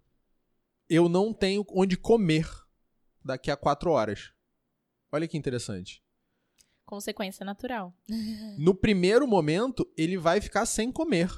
[0.88, 2.46] eu não tenho onde comer
[3.24, 4.32] daqui a quatro horas.
[5.10, 6.02] Olha que interessante.
[6.84, 7.94] Consequência natural.
[8.58, 11.30] No primeiro momento, ele vai ficar sem comer.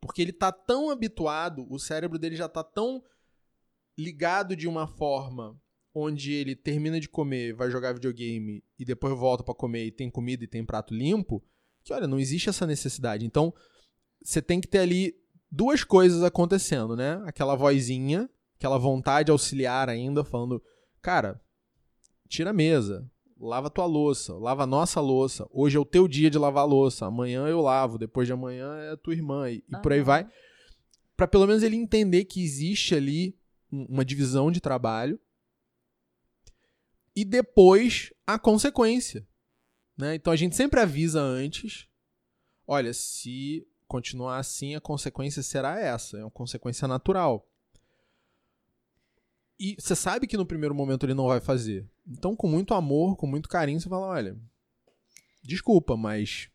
[0.00, 3.02] Porque ele tá tão habituado, o cérebro dele já tá tão
[3.96, 5.60] ligado de uma forma
[5.98, 10.10] onde ele termina de comer, vai jogar videogame e depois volta pra comer e tem
[10.10, 11.42] comida e tem prato limpo,
[11.84, 13.24] que olha, não existe essa necessidade.
[13.26, 13.52] Então,
[14.22, 15.14] você tem que ter ali
[15.50, 17.22] duas coisas acontecendo, né?
[17.24, 20.62] Aquela vozinha, aquela vontade auxiliar ainda falando,
[21.00, 21.40] cara,
[22.28, 25.46] tira a mesa, lava tua louça, lava a nossa louça.
[25.50, 27.06] Hoje é o teu dia de lavar a louça.
[27.06, 30.28] Amanhã eu lavo, depois de amanhã é a tua irmã e, por aí vai.
[31.16, 33.36] Pra pelo menos ele entender que existe ali
[33.72, 35.18] um- uma divisão de trabalho
[37.20, 39.26] e depois a consequência,
[39.96, 40.14] né?
[40.14, 41.88] Então a gente sempre avisa antes,
[42.64, 47.44] olha, se continuar assim, a consequência será essa, é uma consequência natural.
[49.58, 51.90] E você sabe que no primeiro momento ele não vai fazer.
[52.06, 54.38] Então, com muito amor, com muito carinho, você fala: olha,
[55.42, 56.48] desculpa, mas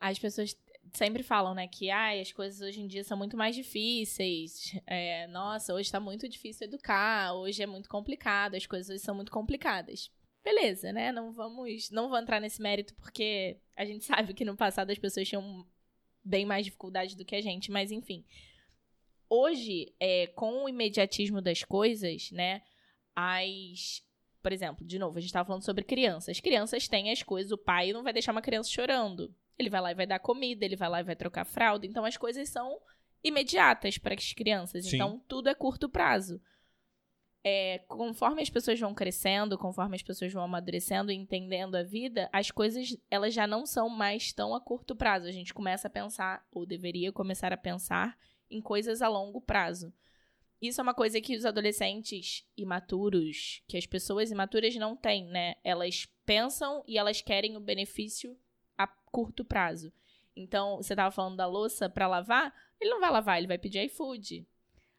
[0.00, 0.56] As pessoas
[0.92, 4.76] sempre falam, né, que ai, as coisas hoje em dia são muito mais difíceis.
[4.86, 9.14] É, nossa, hoje tá muito difícil educar, hoje é muito complicado, as coisas hoje são
[9.14, 10.10] muito complicadas.
[10.44, 11.12] Beleza, né?
[11.12, 14.98] Não vamos, não vou entrar nesse mérito porque a gente sabe que no passado as
[14.98, 15.66] pessoas tinham
[16.24, 18.24] bem mais dificuldade do que a gente, mas enfim.
[19.28, 22.62] Hoje, é, com o imediatismo das coisas, né,
[23.16, 24.02] as
[24.42, 26.40] por exemplo, de novo, a gente estava falando sobre crianças.
[26.40, 29.32] Crianças têm as coisas, o pai não vai deixar uma criança chorando.
[29.62, 31.86] Ele vai lá e vai dar comida, ele vai lá e vai trocar fralda.
[31.86, 32.80] Então as coisas são
[33.22, 34.86] imediatas para as crianças.
[34.86, 34.96] Sim.
[34.96, 36.40] Então tudo é curto prazo.
[37.44, 42.28] É, conforme as pessoas vão crescendo, conforme as pessoas vão amadurecendo e entendendo a vida,
[42.32, 45.26] as coisas elas já não são mais tão a curto prazo.
[45.26, 48.16] A gente começa a pensar, ou deveria começar a pensar,
[48.48, 49.92] em coisas a longo prazo.
[50.60, 55.56] Isso é uma coisa que os adolescentes imaturos, que as pessoas imaturas não têm, né?
[55.64, 58.38] Elas pensam e elas querem o benefício
[59.12, 59.92] curto prazo.
[60.34, 63.84] Então, você estava falando da louça para lavar, ele não vai lavar, ele vai pedir
[63.84, 64.46] iFood.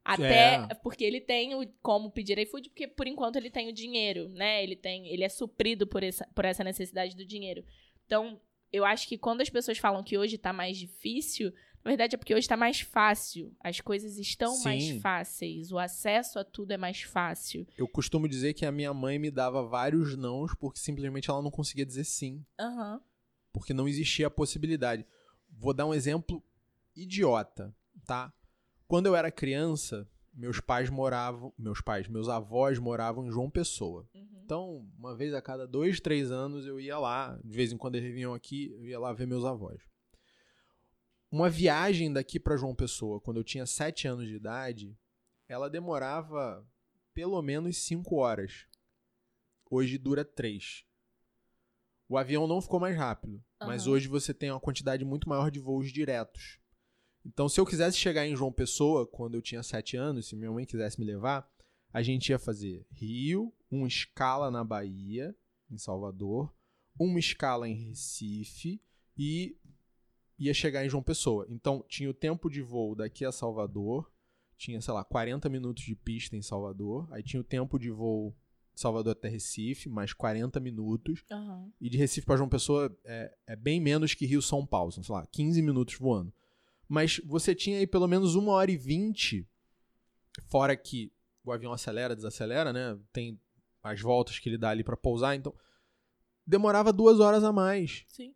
[0.05, 0.67] Até é.
[0.75, 4.61] porque ele tem o, como pedir iFood, porque por enquanto ele tem o dinheiro, né?
[4.61, 7.63] Ele tem, ele é suprido por essa, por essa necessidade do dinheiro.
[8.05, 8.39] Então,
[8.71, 11.53] eu acho que quando as pessoas falam que hoje está mais difícil,
[11.85, 13.55] na verdade é porque hoje está mais fácil.
[13.61, 14.63] As coisas estão Sim.
[14.63, 15.71] mais fáceis.
[15.71, 17.65] O acesso a tudo é mais fácil.
[17.77, 21.51] Eu costumo dizer que a minha mãe me dava vários nãos porque simplesmente ela não
[21.51, 22.43] conseguia dizer sim.
[22.59, 22.99] Uhum.
[23.53, 25.05] Porque não existia a possibilidade.
[25.49, 26.43] Vou dar um exemplo
[26.95, 27.73] idiota,
[28.05, 28.33] tá?
[28.87, 31.53] Quando eu era criança, meus pais moravam.
[31.57, 34.07] Meus pais, meus avós moravam em João Pessoa.
[34.13, 34.41] Uhum.
[34.43, 37.39] Então, uma vez a cada dois, três anos eu ia lá.
[37.43, 39.81] De vez em quando eles vinham aqui, eu ia lá ver meus avós.
[41.31, 44.97] Uma viagem daqui para João Pessoa, quando eu tinha sete anos de idade,
[45.47, 46.65] ela demorava
[47.13, 48.67] pelo menos cinco horas.
[49.69, 50.85] Hoje dura três.
[52.13, 53.67] O avião não ficou mais rápido, uhum.
[53.67, 56.59] mas hoje você tem uma quantidade muito maior de voos diretos.
[57.25, 60.51] Então, se eu quisesse chegar em João Pessoa, quando eu tinha sete anos, se minha
[60.51, 61.51] mãe quisesse me levar,
[61.91, 65.35] a gente ia fazer Rio, uma escala na Bahia,
[65.71, 66.53] em Salvador,
[66.99, 68.79] uma escala em Recife
[69.17, 69.57] e
[70.37, 71.47] ia chegar em João Pessoa.
[71.49, 74.07] Então, tinha o tempo de voo daqui a Salvador,
[74.55, 78.37] tinha, sei lá, 40 minutos de pista em Salvador, aí tinha o tempo de voo
[78.75, 81.23] Salvador até Recife, mais 40 minutos.
[81.31, 81.71] Uhum.
[81.79, 85.13] E de Recife para João Pessoa é, é bem menos que Rio-São Paulo, são, sei
[85.13, 86.33] lá, 15 minutos voando.
[86.87, 89.47] Mas você tinha aí pelo menos uma hora e vinte,
[90.47, 91.11] fora que
[91.43, 92.99] o avião acelera, desacelera, né?
[93.11, 93.39] Tem
[93.81, 95.53] as voltas que ele dá ali para pousar, então
[96.45, 98.33] demorava duas horas a mais Sim.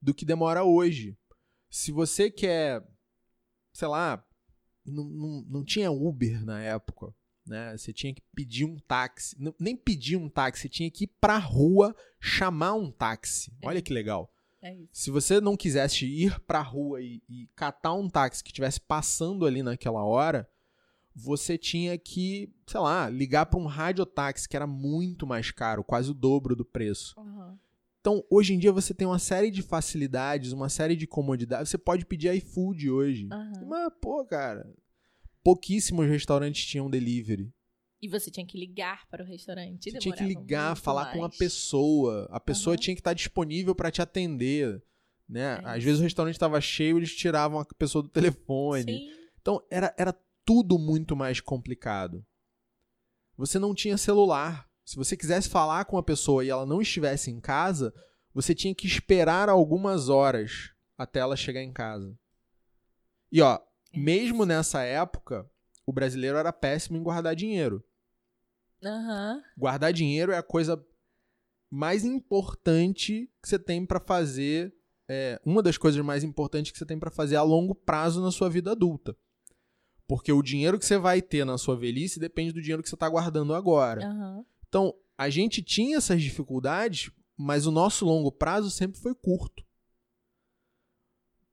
[0.00, 1.16] do que demora hoje.
[1.70, 2.86] Se você quer,
[3.72, 4.24] sei lá,
[4.84, 7.14] não, não, não tinha Uber na época,
[7.46, 7.76] né?
[7.76, 11.10] Você tinha que pedir um táxi, não, nem pedir um táxi, você tinha que ir
[11.20, 13.52] pra rua chamar um táxi.
[13.60, 13.68] É.
[13.68, 14.30] Olha que legal.
[14.62, 18.80] É Se você não quisesse ir pra rua e, e catar um táxi que estivesse
[18.80, 20.48] passando ali naquela hora,
[21.14, 26.10] você tinha que, sei lá, ligar para um radiotáxi, que era muito mais caro, quase
[26.10, 27.14] o dobro do preço.
[27.18, 27.56] Uhum.
[28.00, 31.70] Então, hoje em dia você tem uma série de facilidades, uma série de comodidades.
[31.70, 33.28] Você pode pedir iFood hoje.
[33.32, 33.68] Uhum.
[33.68, 34.70] Mas, pô, cara,
[35.44, 37.52] pouquíssimos restaurantes tinham delivery.
[38.00, 39.90] E você tinha que ligar para o restaurante.
[39.90, 41.16] Você tinha que ligar, falar mais.
[41.16, 42.26] com a pessoa.
[42.30, 42.80] A pessoa uhum.
[42.80, 44.82] tinha que estar disponível para te atender.
[45.28, 45.58] Né?
[45.62, 48.92] É Às vezes o restaurante estava cheio, eles tiravam a pessoa do telefone.
[48.92, 49.10] Sim.
[49.40, 52.24] Então era, era tudo muito mais complicado.
[53.36, 54.68] Você não tinha celular.
[54.84, 57.92] Se você quisesse falar com a pessoa e ela não estivesse em casa,
[58.34, 62.14] você tinha que esperar algumas horas até ela chegar em casa.
[63.32, 63.58] E ó,
[63.96, 65.48] mesmo nessa época,
[65.86, 67.82] o brasileiro era péssimo em guardar dinheiro.
[68.82, 69.42] Uhum.
[69.56, 70.82] Guardar dinheiro é a coisa
[71.70, 74.74] mais importante que você tem para fazer.
[75.08, 78.30] É, uma das coisas mais importantes que você tem para fazer a longo prazo na
[78.30, 79.16] sua vida adulta.
[80.06, 82.94] Porque o dinheiro que você vai ter na sua velhice depende do dinheiro que você
[82.94, 84.06] está guardando agora.
[84.06, 84.44] Uhum.
[84.68, 89.64] Então, a gente tinha essas dificuldades, mas o nosso longo prazo sempre foi curto.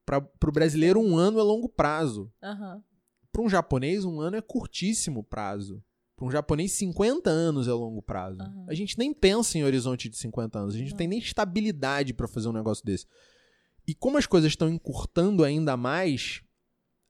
[0.06, 2.32] Para o brasileiro, um ano é longo prazo.
[2.42, 2.82] Uhum.
[3.32, 5.84] Para um japonês, um ano é curtíssimo prazo.
[6.16, 8.42] Para um japonês, 50 anos é longo prazo.
[8.42, 8.66] Uhum.
[8.68, 10.76] A gente nem pensa em horizonte de 50 anos.
[10.76, 13.06] A gente não, tem nem estabilidade para fazer um negócio desse.
[13.88, 16.44] E como as coisas estão encurtando ainda mais,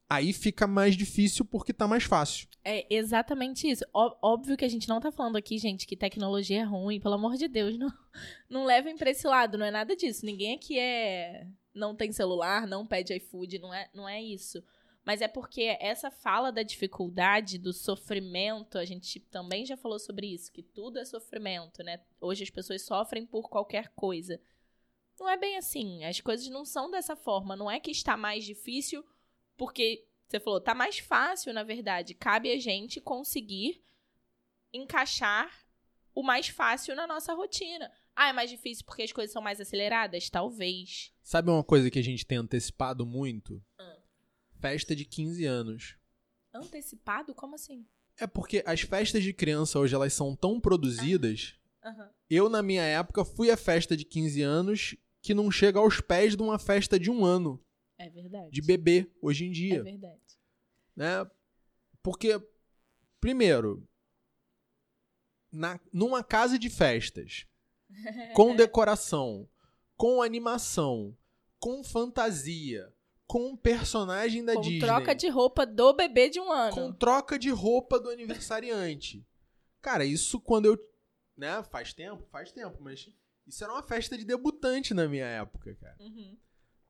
[0.08, 2.48] aí fica mais difícil porque tá mais fácil.
[2.64, 3.84] É exatamente isso.
[3.92, 7.14] Ó, óbvio que a gente não tá falando aqui, gente, que tecnologia é ruim, pelo
[7.14, 7.88] amor de Deus, não,
[8.48, 10.24] não levem pra esse lado, não é nada disso.
[10.24, 11.46] Ninguém aqui é.
[11.74, 14.62] Não tem celular, não pede iFood, não é, não é isso.
[15.04, 20.28] Mas é porque essa fala da dificuldade, do sofrimento, a gente também já falou sobre
[20.28, 22.00] isso, que tudo é sofrimento, né?
[22.20, 24.40] Hoje as pessoas sofrem por qualquer coisa.
[25.18, 26.04] Não é bem assim.
[26.04, 27.56] As coisas não são dessa forma.
[27.56, 29.04] Não é que está mais difícil
[29.56, 32.14] porque você falou, tá mais fácil, na verdade.
[32.14, 33.84] Cabe a gente conseguir
[34.72, 35.52] encaixar
[36.14, 37.92] o mais fácil na nossa rotina.
[38.14, 40.28] Ah, é mais difícil porque as coisas são mais aceleradas?
[40.28, 41.12] Talvez.
[41.22, 43.62] Sabe uma coisa que a gente tem antecipado muito?
[43.78, 43.98] Ah.
[44.60, 45.96] Festa de 15 anos.
[46.52, 47.34] Antecipado?
[47.34, 47.86] Como assim?
[48.18, 51.54] É porque as festas de criança hoje elas são tão produzidas.
[51.82, 52.10] Aham.
[52.28, 56.36] Eu, na minha época, fui à festa de 15 anos que não chega aos pés
[56.36, 57.62] de uma festa de um ano,
[57.98, 58.50] É verdade.
[58.50, 59.82] de bebê, hoje em É dia.
[59.82, 60.20] verdade.
[60.94, 61.28] né?
[62.02, 62.40] Porque,
[63.20, 63.88] primeiro,
[65.50, 67.46] na, numa casa de festas,
[68.34, 69.48] com decoração,
[69.96, 71.16] com animação,
[71.58, 72.92] com fantasia,
[73.26, 76.74] com personagem da Com Disney, troca de roupa do bebê de um ano.
[76.74, 79.26] com troca de roupa do aniversariante.
[79.80, 80.92] Cara, isso quando eu.
[81.36, 82.24] Né, faz tempo?
[82.30, 83.08] Faz tempo, mas
[83.46, 85.96] isso era uma festa de debutante na minha época, cara.
[85.98, 86.36] Uhum.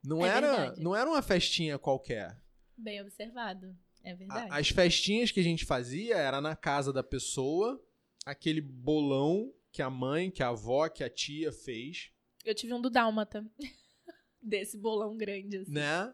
[0.03, 0.81] Não, É era, verdade.
[0.83, 2.37] não era uma festinha qualquer.
[2.77, 3.73] Bem observado.
[4.03, 4.47] É A- verdade.
[4.51, 7.81] As festinhas que a gente fazia era na casa da pessoa,
[8.25, 12.11] aquele bolão que a mãe, que a avó, que a tia fez,
[12.45, 13.45] Eu tive um do Dálmata.
[14.41, 15.71] Desse bolão grande, assim.
[15.71, 16.13] né?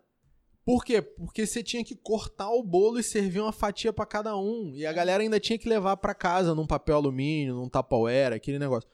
[0.63, 1.01] Por quê?
[1.01, 4.71] Porque você tinha que cortar o bolo e servir uma fatia pra cada um.
[4.75, 8.59] E a galera ainda tinha que levar pra casa num papel alumínio, num tupperware, aquele
[8.59, 8.87] negócio.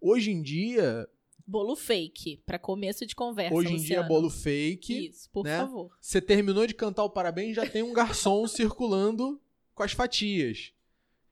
[0.00, 1.08] Hoje em dia,
[1.46, 3.54] Bolo fake, pra começo de conversa.
[3.54, 4.08] hoje em dia é Luciano.
[4.08, 5.08] bolo fake.
[5.08, 5.58] Isso, por né?
[5.58, 5.90] favor.
[6.00, 9.40] Você terminou de cantar o parabéns, já tem um garçom circulando
[9.74, 10.72] com as fatias.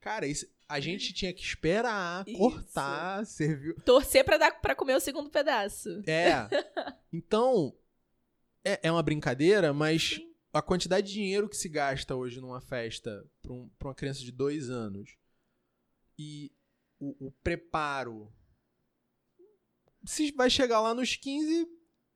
[0.01, 2.39] Cara, isso, a gente tinha que esperar, Isso.
[2.39, 3.75] cortar, servir.
[3.83, 6.03] Torcer pra, dar, pra comer o segundo pedaço.
[6.07, 6.33] É.
[7.15, 7.77] Então,
[8.65, 10.35] é, é uma brincadeira, mas Sim.
[10.51, 14.21] a quantidade de dinheiro que se gasta hoje numa festa pra, um- pra uma criança
[14.21, 15.15] de dois anos
[16.19, 16.51] e
[16.99, 18.33] o, o preparo.
[20.07, 21.69] Se vai chegar lá nos 15,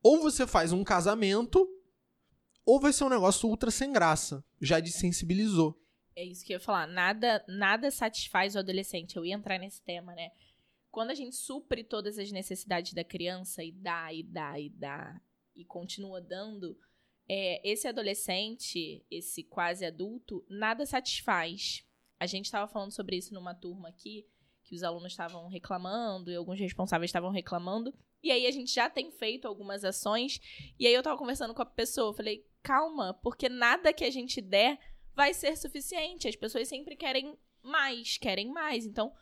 [0.02, 1.68] ou você faz um casamento,
[2.64, 4.42] ou vai ser um negócio ultra sem graça.
[4.60, 5.78] Já desensibilizou.
[6.16, 6.86] É isso que eu ia falar.
[6.86, 9.16] Nada, nada satisfaz o adolescente.
[9.16, 10.30] Eu ia entrar nesse tema, né?
[10.90, 15.20] Quando a gente supre todas as necessidades da criança e dá, e dá, e dá,
[15.54, 16.74] e continua dando,
[17.28, 21.84] é, esse adolescente, esse quase adulto, nada satisfaz.
[22.18, 24.26] A gente estava falando sobre isso numa turma aqui,
[24.64, 27.94] que os alunos estavam reclamando e alguns responsáveis estavam reclamando.
[28.22, 30.40] E aí a gente já tem feito algumas ações.
[30.78, 34.40] E aí eu tava conversando com a pessoa, falei, calma, porque nada que a gente
[34.40, 34.78] der
[35.16, 36.28] vai ser suficiente.
[36.28, 38.84] As pessoas sempre querem mais, querem mais.
[38.84, 39.12] Então,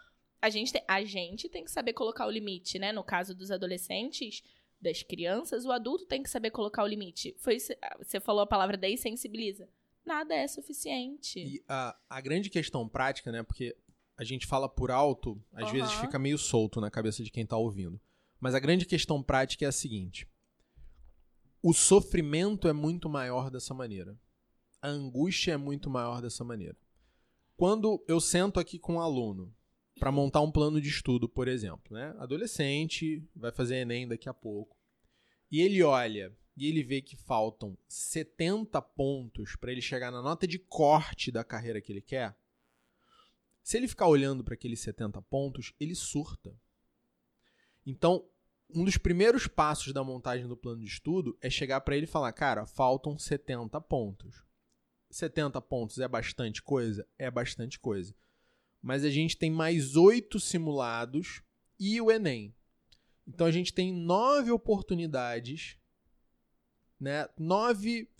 [0.42, 2.92] a gente, tem, a gente tem que saber colocar o limite, né?
[2.92, 4.42] No caso dos adolescentes,
[4.80, 7.34] das crianças, o adulto tem que saber colocar o limite.
[7.38, 9.68] Foi isso- você falou a palavra desensibiliza.
[10.04, 11.38] Nada é suficiente.
[11.38, 13.42] E a, a grande questão prática, né?
[13.42, 13.74] Porque
[14.16, 15.72] a gente fala por alto, às Aham.
[15.72, 17.98] vezes fica meio solto na cabeça de quem tá ouvindo.
[18.38, 20.28] Mas a grande questão prática é a seguinte:
[21.62, 24.18] o sofrimento é muito maior dessa maneira.
[24.84, 26.76] A angústia é muito maior dessa maneira.
[27.56, 29.50] Quando eu sento aqui com um aluno
[29.98, 32.14] para montar um plano de estudo, por exemplo, né?
[32.18, 34.76] Adolescente, vai fazer ENEM daqui a pouco.
[35.50, 40.46] E ele olha e ele vê que faltam 70 pontos para ele chegar na nota
[40.46, 42.36] de corte da carreira que ele quer.
[43.62, 46.54] Se ele ficar olhando para aqueles 70 pontos, ele surta.
[47.86, 48.22] Então,
[48.68, 52.06] um dos primeiros passos da montagem do plano de estudo é chegar para ele e
[52.06, 54.44] falar: "Cara, faltam 70 pontos".
[55.14, 57.06] 70 pontos é bastante coisa?
[57.16, 58.14] É bastante coisa.
[58.82, 61.40] Mas a gente tem mais oito simulados
[61.78, 62.52] e o Enem.
[63.26, 65.78] Então a gente tem nove oportunidades,
[66.98, 67.28] né?
[67.38, 68.10] Nove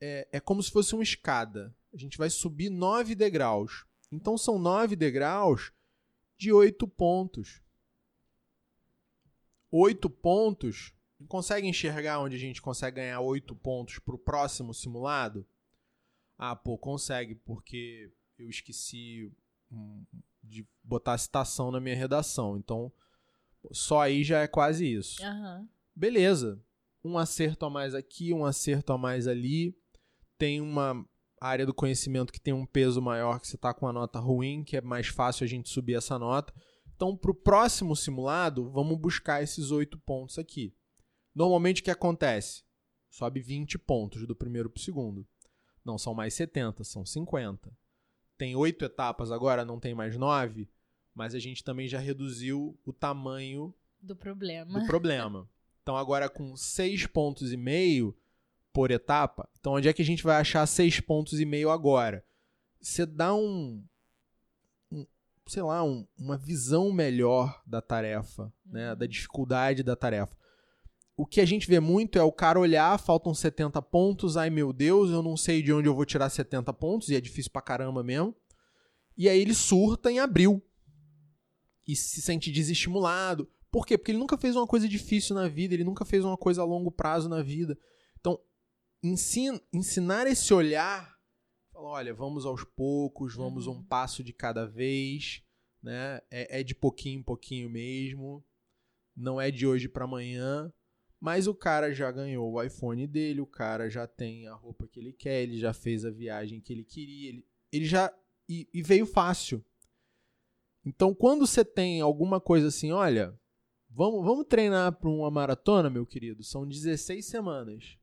[0.00, 1.74] é, é como se fosse uma escada.
[1.92, 3.84] A gente vai subir nove degraus.
[4.12, 5.72] Então são nove degraus
[6.38, 7.60] de oito pontos.
[9.70, 10.94] Oito pontos.
[11.26, 15.44] Consegue enxergar onde a gente consegue ganhar oito pontos para o próximo simulado?
[16.38, 19.32] Ah, pô, consegue, porque eu esqueci
[20.42, 22.56] de botar a citação na minha redação.
[22.56, 22.92] Então,
[23.72, 25.22] só aí já é quase isso.
[25.24, 25.68] Aham.
[25.94, 26.62] Beleza.
[27.02, 29.76] Um acerto a mais aqui, um acerto a mais ali.
[30.36, 31.04] Tem uma
[31.40, 34.64] área do conhecimento que tem um peso maior que você está com a nota ruim,
[34.64, 36.52] que é mais fácil a gente subir essa nota.
[36.94, 40.74] Então, para o próximo simulado, vamos buscar esses oito pontos aqui.
[41.34, 42.64] Normalmente, o que acontece?
[43.10, 45.26] Sobe 20 pontos do primeiro para o segundo.
[45.86, 47.70] Não são mais 70, são 50.
[48.36, 50.68] Tem oito etapas agora, não tem mais nove,
[51.14, 53.72] mas a gente também já reduziu o tamanho
[54.02, 54.80] Do problema.
[54.80, 55.48] do problema.
[55.86, 58.12] Então agora com seis pontos e meio
[58.72, 62.24] por etapa, então onde é que a gente vai achar seis pontos e meio agora?
[62.80, 63.84] Você dá um,
[64.90, 65.06] um
[65.46, 68.98] sei lá, um- uma visão melhor da tarefa, né, Uhum.
[68.98, 70.36] da dificuldade da tarefa.
[71.16, 74.72] O que a gente vê muito é o cara olhar, faltam 70 pontos, ai meu
[74.72, 77.62] Deus, eu não sei de onde eu vou tirar 70 pontos, e é difícil pra
[77.62, 78.36] caramba mesmo.
[79.16, 80.62] E aí ele surta em abril.
[81.88, 83.48] E se sente desestimulado.
[83.70, 83.96] Por quê?
[83.96, 86.64] Porque ele nunca fez uma coisa difícil na vida, ele nunca fez uma coisa a
[86.64, 87.78] longo prazo na vida.
[88.20, 88.38] Então,
[89.02, 91.16] ensina, ensinar esse olhar,
[91.72, 95.42] falar, olha, vamos aos poucos, vamos um passo de cada vez,
[95.82, 96.20] né?
[96.30, 98.44] É, é de pouquinho em pouquinho mesmo,
[99.16, 100.70] não é de hoje para amanhã.
[101.20, 105.00] Mas o cara já ganhou o iPhone dele, o cara já tem a roupa que
[105.00, 108.12] ele quer, ele já fez a viagem que ele queria, ele, ele já.
[108.48, 109.64] E, e veio fácil.
[110.84, 113.36] Então, quando você tem alguma coisa assim, olha,
[113.90, 117.98] vamos, vamos treinar para uma maratona, meu querido, são 16 semanas.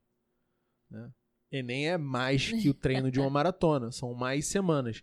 [0.90, 1.10] Né?
[1.50, 5.02] Enem é mais que o treino de uma maratona, são mais semanas.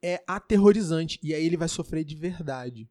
[0.00, 2.88] É aterrorizante, e aí ele vai sofrer de verdade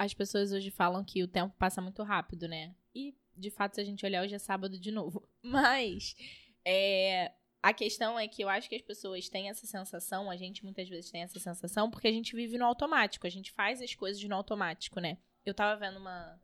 [0.00, 2.74] as pessoas hoje falam que o tempo passa muito rápido, né?
[2.94, 5.28] E, de fato, se a gente olhar, hoje é sábado de novo.
[5.44, 6.16] Mas,
[6.64, 7.30] é,
[7.62, 10.88] a questão é que eu acho que as pessoas têm essa sensação, a gente muitas
[10.88, 14.24] vezes tem essa sensação, porque a gente vive no automático, a gente faz as coisas
[14.24, 15.18] no automático, né?
[15.44, 16.40] Eu tava vendo uma,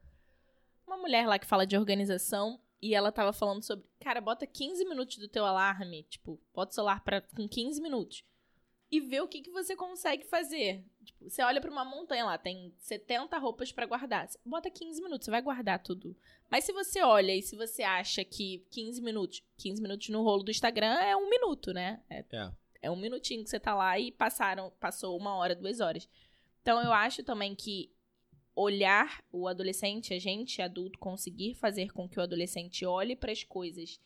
[0.87, 4.85] uma mulher lá que fala de organização e ela tava falando sobre, cara, bota 15
[4.85, 8.23] minutos do teu alarme, tipo, bota o celular pra, com 15 minutos
[8.91, 10.85] e vê o que, que você consegue fazer.
[11.05, 14.29] Tipo, você olha para uma montanha lá, tem 70 roupas para guardar.
[14.29, 16.17] Você bota 15 minutos, você vai guardar tudo.
[16.51, 20.45] Mas se você olha e se você acha que 15 minutos, 15 minutos no rolo
[20.45, 22.01] do Instagram é um minuto, né?
[22.09, 22.53] É, é.
[22.83, 26.09] é um minutinho que você tá lá e passaram, passou uma hora, duas horas.
[26.63, 27.93] Então eu acho também que
[28.55, 33.45] olhar o adolescente, a gente adulto conseguir fazer com que o adolescente olhe para as
[33.45, 34.01] coisas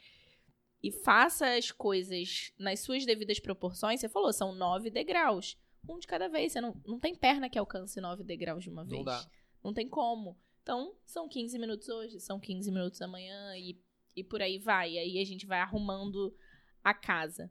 [0.83, 5.57] e faça as coisas nas suas devidas proporções, você falou, são nove degraus.
[5.89, 6.53] Um de cada vez.
[6.53, 8.99] Você não, não tem perna que alcance nove degraus de uma vez.
[8.99, 9.31] Não dá.
[9.63, 10.39] Não tem como.
[10.63, 13.79] Então, são 15 minutos hoje, são 15 minutos amanhã e,
[14.15, 14.93] e por aí vai.
[14.93, 16.35] E aí a gente vai arrumando
[16.83, 17.51] a casa.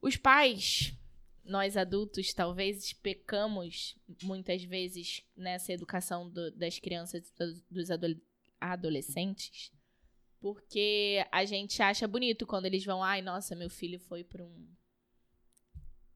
[0.00, 0.94] Os pais,
[1.44, 7.32] nós adultos, talvez pecamos muitas vezes nessa educação do, das crianças,
[7.70, 7.88] dos
[8.60, 9.72] adolescentes,
[10.42, 14.68] porque a gente acha bonito quando eles vão, ai, nossa, meu filho foi para um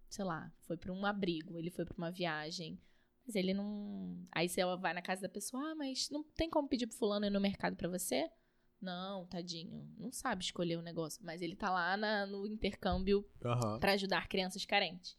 [0.09, 2.81] sei lá, foi para um abrigo, ele foi para uma viagem.
[3.27, 4.27] Mas ele não.
[4.33, 7.27] Aí você vai na casa da pessoa, ah, mas não tem como pedir pro fulano
[7.27, 8.29] ir no mercado para você?
[8.81, 13.79] Não, tadinho, não sabe escolher o negócio, mas ele tá lá na, no intercâmbio uhum.
[13.81, 15.17] para ajudar crianças carentes.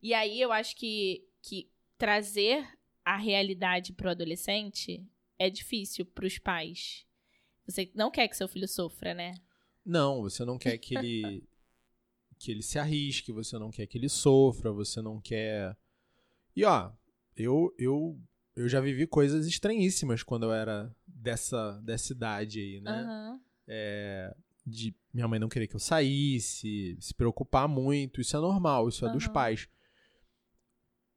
[0.00, 2.66] E aí eu acho que, que trazer
[3.04, 5.04] a realidade pro adolescente
[5.38, 7.04] é difícil pros pais.
[7.72, 9.34] Você não quer que seu filho sofra, né?
[9.84, 11.42] Não, você não quer que ele
[12.38, 15.76] que ele se arrisque, você não quer que ele sofra, você não quer.
[16.54, 16.92] E ó,
[17.36, 18.20] eu eu
[18.54, 23.02] eu já vivi coisas estranhíssimas quando eu era dessa dessa idade aí, né?
[23.02, 23.40] Uhum.
[23.66, 28.88] É, de minha mãe não querer que eu saísse, se preocupar muito, isso é normal,
[28.88, 29.14] isso é uhum.
[29.14, 29.68] dos pais.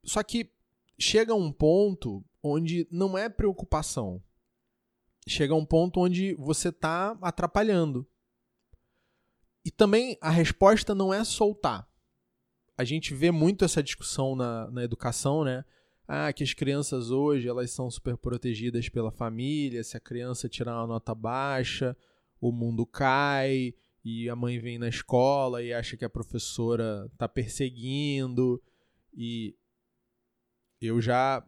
[0.03, 0.51] Só que
[0.97, 4.21] chega um ponto onde não é preocupação,
[5.27, 8.07] chega a um ponto onde você está atrapalhando.
[9.63, 11.87] E também a resposta não é soltar.
[12.77, 15.65] A gente vê muito essa discussão na, na educação, né?
[16.07, 19.83] Ah, que as crianças hoje elas são super protegidas pela família.
[19.83, 21.97] Se a criança tirar uma nota baixa,
[22.39, 23.73] o mundo cai
[24.03, 28.61] e a mãe vem na escola e acha que a professora está perseguindo.
[29.17, 29.55] E
[30.79, 31.43] eu já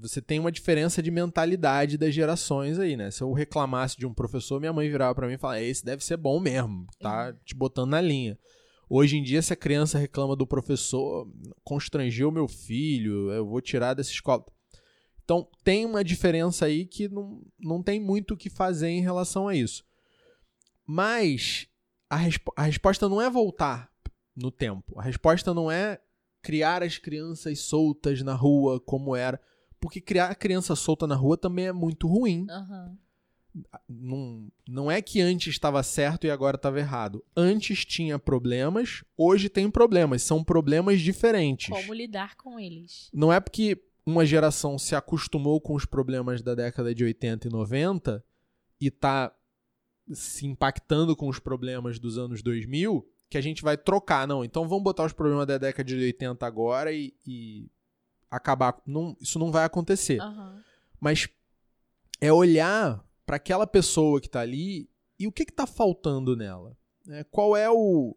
[0.00, 3.10] você tem uma diferença de mentalidade das gerações aí, né?
[3.10, 6.04] Se eu reclamasse de um professor, minha mãe virava para mim e falava: esse deve
[6.04, 7.38] ser bom mesmo, tá uhum.
[7.44, 8.38] te botando na linha.
[8.88, 11.26] Hoje em dia, se a criança reclama do professor,
[11.62, 14.44] constrangeu meu filho, eu vou tirar dessa escola.
[15.24, 19.48] Então, tem uma diferença aí que não, não tem muito o que fazer em relação
[19.48, 19.82] a isso.
[20.86, 21.66] Mas
[22.10, 23.90] a, resp a resposta não é voltar
[24.36, 24.98] no tempo.
[25.00, 25.98] A resposta não é
[26.42, 29.40] criar as crianças soltas na rua como era.
[29.84, 32.46] Porque criar criança solta na rua também é muito ruim.
[32.48, 32.96] Uhum.
[33.86, 37.22] Não, não é que antes estava certo e agora estava errado.
[37.36, 40.22] Antes tinha problemas, hoje tem problemas.
[40.22, 41.68] São problemas diferentes.
[41.68, 43.10] Como lidar com eles?
[43.12, 47.50] Não é porque uma geração se acostumou com os problemas da década de 80 e
[47.50, 48.24] 90
[48.80, 49.36] e está
[50.14, 54.26] se impactando com os problemas dos anos 2000 que a gente vai trocar.
[54.26, 57.68] Não, então vamos botar os problemas da década de 80 agora e, e
[58.36, 58.80] acabar.
[58.86, 60.20] Não, isso não vai acontecer.
[60.20, 60.60] Uhum.
[61.00, 61.28] Mas
[62.20, 66.76] é olhar para aquela pessoa que está ali e o que está faltando nela.
[67.04, 67.24] Né?
[67.24, 68.16] Qual é o.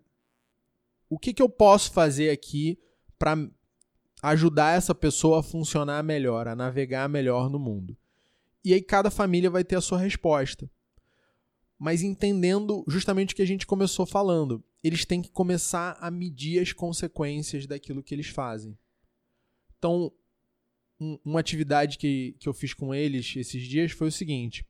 [1.10, 2.78] O que, que eu posso fazer aqui
[3.18, 3.38] para
[4.22, 7.96] ajudar essa pessoa a funcionar melhor, a navegar melhor no mundo.
[8.64, 10.70] E aí cada família vai ter a sua resposta.
[11.78, 16.60] Mas entendendo justamente o que a gente começou falando, eles têm que começar a medir
[16.62, 18.78] as consequências daquilo que eles fazem.
[19.78, 20.12] Então,
[21.00, 24.66] um, uma atividade que, que eu fiz com eles esses dias foi o seguinte: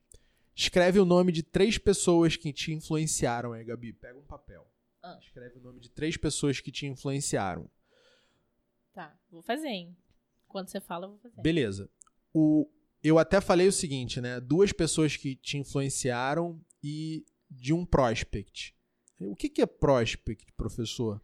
[0.54, 3.92] escreve o nome de três pessoas que te influenciaram aí, Gabi.
[3.92, 4.66] Pega um papel.
[5.02, 5.18] Ah.
[5.22, 7.70] Escreve o nome de três pessoas que te influenciaram.
[8.92, 9.96] Tá, vou fazer, hein?
[10.48, 11.40] Quando você fala, eu vou fazer.
[11.40, 11.90] Beleza.
[12.34, 12.68] O,
[13.02, 14.40] eu até falei o seguinte, né?
[14.40, 18.74] Duas pessoas que te influenciaram e de um prospect.
[19.20, 21.22] O que, que é prospect, professor?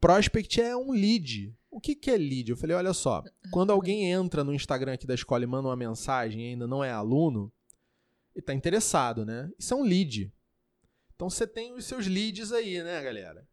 [0.00, 1.55] Prospect é um lead.
[1.76, 2.50] O que, que é lead?
[2.50, 3.22] Eu falei, olha só,
[3.52, 6.82] quando alguém entra no Instagram aqui da escola e manda uma mensagem e ainda não
[6.82, 7.52] é aluno,
[8.34, 9.50] ele está interessado, né?
[9.58, 10.32] Isso é um lead.
[11.14, 13.46] Então você tem os seus leads aí, né, galera?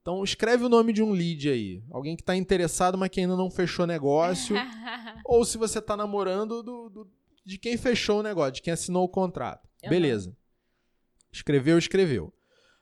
[0.00, 1.84] Então escreve o nome de um lead aí.
[1.90, 4.56] Alguém que está interessado, mas que ainda não fechou negócio.
[5.26, 7.10] ou se você está namorando do, do,
[7.44, 9.68] de quem fechou o negócio, de quem assinou o contrato.
[9.84, 9.90] Uhum.
[9.90, 10.34] Beleza.
[11.30, 12.32] Escreveu, escreveu.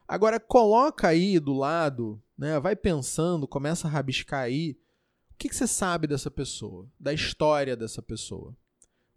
[0.06, 2.60] Agora coloca aí do lado, né?
[2.60, 4.78] Vai pensando, começa a rabiscar aí.
[5.34, 6.88] O que, você sabe dessa pessoa?
[6.98, 8.56] Da história dessa pessoa?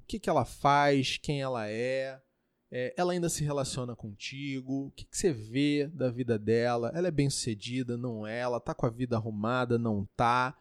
[0.01, 1.17] O que, que ela faz?
[1.17, 2.21] Quem ela é?
[2.69, 4.87] É, ela ainda se relaciona contigo?
[4.87, 6.91] O que, que, você vê da vida dela?
[6.93, 7.95] Ela é bem sucedida?
[7.97, 8.39] Não é?
[8.39, 9.77] Ela tá com a vida arrumada?
[9.77, 10.57] Não tá?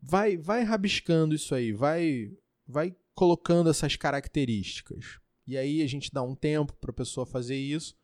[0.00, 5.20] Vai, vai rabiscando isso aí, vai, vai colocando essas características.
[5.46, 7.96] E aí a gente dá um tempo para a pessoa fazer isso.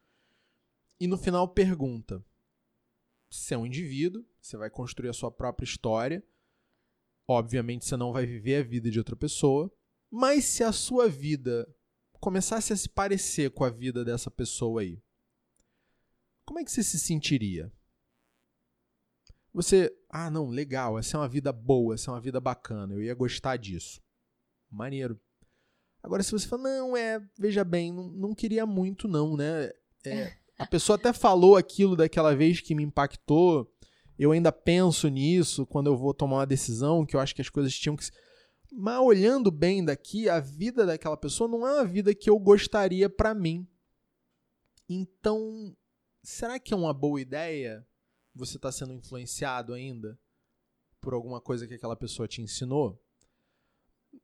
[1.00, 2.24] E no final pergunta:
[3.30, 6.22] você é um indivíduo, você vai construir a sua própria história.
[7.28, 9.70] Obviamente você não vai viver a vida de outra pessoa,
[10.10, 11.68] mas se a sua vida
[12.18, 14.98] começasse a se parecer com a vida dessa pessoa aí,
[16.46, 17.70] como é que você se sentiria?
[19.52, 23.02] Você, ah, não, legal, essa é uma vida boa, essa é uma vida bacana, eu
[23.02, 24.00] ia gostar disso.
[24.70, 25.20] Maneiro.
[26.02, 29.70] Agora, se você fala, não, é, veja bem, não, não queria muito, não, né?
[30.06, 33.70] É, a pessoa até falou aquilo daquela vez que me impactou.
[34.18, 37.48] Eu ainda penso nisso quando eu vou tomar uma decisão, que eu acho que as
[37.48, 38.04] coisas tinham que.
[38.72, 43.08] Mas olhando bem daqui, a vida daquela pessoa não é uma vida que eu gostaria
[43.08, 43.66] para mim.
[44.88, 45.74] Então,
[46.22, 47.86] será que é uma boa ideia
[48.34, 50.18] você estar tá sendo influenciado ainda
[51.00, 53.00] por alguma coisa que aquela pessoa te ensinou?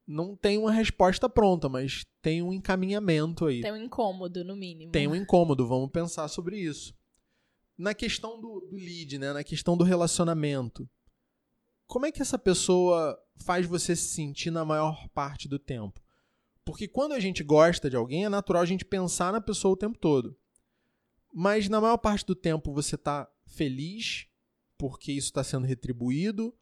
[0.06, 3.60] Não tem uma resposta pronta, mas tem um encaminhamento aí.
[3.60, 4.90] Tem um incômodo, no mínimo.
[4.92, 6.94] Tem um incômodo, vamos pensar sobre isso.
[7.76, 9.32] Na questão do, do lead, né?
[9.32, 10.88] na questão do relacionamento,
[11.86, 16.00] como é que essa pessoa faz você se sentir na maior parte do tempo?
[16.64, 19.76] Porque quando a gente gosta de alguém, é natural a gente pensar na pessoa o
[19.76, 20.36] tempo todo.
[21.32, 24.26] Mas na maior parte do tempo você está feliz
[24.78, 26.54] porque isso está sendo retribuído,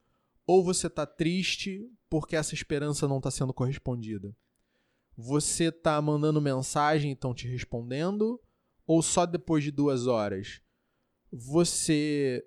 [0.46, 4.36] ou você está triste porque essa esperança não está sendo correspondida?
[5.16, 8.40] Você está mandando mensagem e estão te respondendo,
[8.86, 10.60] ou só depois de duas horas?
[11.32, 12.46] Você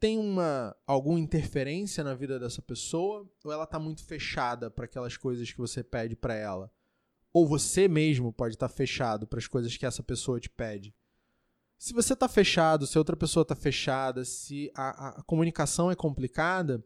[0.00, 5.16] tem uma alguma interferência na vida dessa pessoa ou ela está muito fechada para aquelas
[5.16, 6.72] coisas que você pede para ela?
[7.32, 10.92] Ou você mesmo pode estar tá fechado para as coisas que essa pessoa te pede?
[11.78, 16.84] Se você está fechado, se outra pessoa está fechada, se a, a, comunicação é complicada,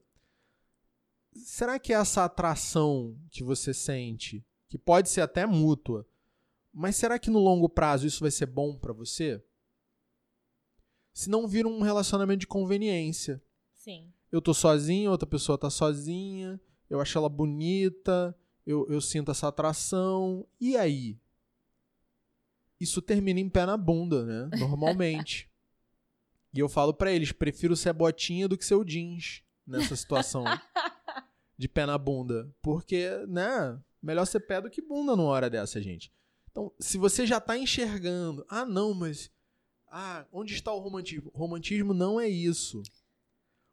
[1.35, 6.07] será que essa atração que você sente, que pode ser até mútua,
[6.73, 9.43] mas será que no longo prazo isso vai ser bom para você?
[11.15, 13.41] Se não vira um relacionamento de conveniência.
[13.73, 14.13] Sim.
[14.33, 16.61] Eu tô sozinho, outra pessoa tá sozinha,
[16.91, 18.37] eu acho ela bonita,
[18.67, 20.45] eu, eu sinto essa atração.
[20.61, 21.17] E aí?
[22.81, 24.51] Isso termina em pé na bunda, né?
[24.59, 25.49] Normalmente.
[26.53, 30.45] e eu falo para eles, prefiro ser botinha do que ser o jeans nessa situação.
[31.57, 32.53] de pé na bunda.
[32.61, 33.81] Porque, né?
[34.03, 36.13] Melhor ser pé do que bunda numa hora dessa, gente.
[36.51, 39.31] Então, se você já tá enxergando, ah, não, mas
[39.97, 41.31] ah, onde está o romantismo?
[41.33, 42.83] Romantismo não é isso.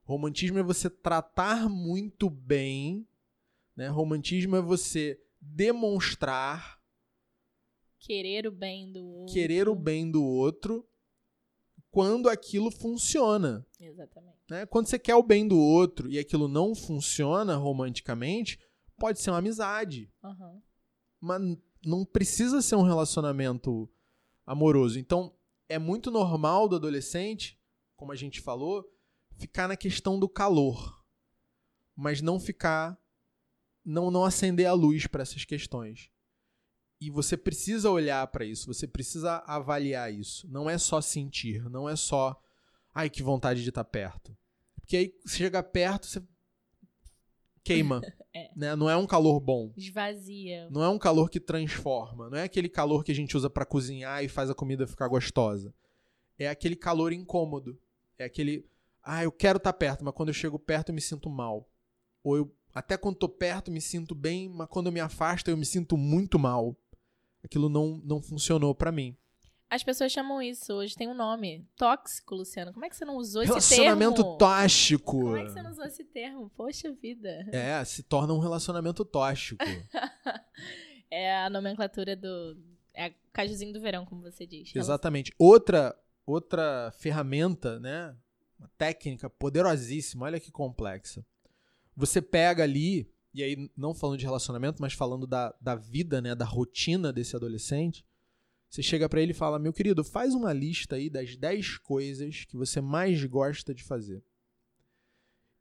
[0.03, 3.07] Romantismo é você tratar muito bem,
[3.75, 3.87] né?
[3.87, 6.79] Romantismo é você demonstrar
[7.97, 9.33] querer o bem do outro.
[9.33, 10.87] Querer o bem do outro
[11.89, 13.65] quando aquilo funciona.
[13.79, 14.37] Exatamente.
[14.47, 14.67] Né?
[14.67, 18.59] Quando você quer o bem do outro e aquilo não funciona romanticamente,
[18.95, 20.07] pode ser uma amizade.
[20.23, 20.61] Uhum.
[21.19, 23.89] Mas não precisa ser um relacionamento
[24.45, 24.99] amoroso.
[24.99, 25.33] Então,
[25.71, 27.59] é muito normal do adolescente,
[27.95, 28.85] como a gente falou,
[29.37, 31.01] ficar na questão do calor,
[31.95, 32.99] mas não ficar
[33.83, 36.11] não não acender a luz para essas questões.
[36.99, 40.47] E você precisa olhar para isso, você precisa avaliar isso.
[40.47, 42.39] Não é só sentir, não é só
[42.93, 44.37] ai que vontade de estar tá perto.
[44.75, 46.21] Porque aí chega perto, você
[47.63, 48.01] queima.
[48.55, 48.75] né?
[48.75, 49.71] Não é um calor bom.
[49.75, 50.69] Esvazia.
[50.69, 52.29] Não é um calor que transforma.
[52.29, 55.07] Não é aquele calor que a gente usa pra cozinhar e faz a comida ficar
[55.07, 55.73] gostosa.
[56.37, 57.77] É aquele calor incômodo.
[58.17, 58.65] É aquele.
[59.03, 61.67] Ah, eu quero estar perto, mas quando eu chego perto eu me sinto mal.
[62.23, 65.57] Ou eu, até quando tô perto, me sinto bem, mas quando eu me afasto eu
[65.57, 66.75] me sinto muito mal.
[67.43, 69.17] Aquilo não, não funcionou pra mim.
[69.71, 71.65] As pessoas chamam isso, hoje tem um nome.
[71.77, 72.73] Tóxico, Luciano.
[72.73, 74.37] Como é que você não usou esse Relacionamento termo?
[74.37, 75.11] tóxico.
[75.21, 76.49] Como é que você não usou esse termo?
[76.49, 77.47] Poxa vida.
[77.53, 79.63] É, se torna um relacionamento tóxico.
[81.13, 82.57] É a nomenclatura do.
[82.93, 84.73] É o cajuzinho do verão, como você diz.
[84.73, 85.33] Exatamente.
[85.37, 85.93] Outra,
[86.25, 88.15] outra ferramenta, né?
[88.57, 91.25] Uma técnica poderosíssima, olha que complexa.
[91.97, 96.33] Você pega ali, e aí não falando de relacionamento, mas falando da, da vida, né?
[96.33, 98.05] Da rotina desse adolescente.
[98.71, 102.45] Você chega pra ele e fala: Meu querido, faz uma lista aí das 10 coisas
[102.45, 104.23] que você mais gosta de fazer.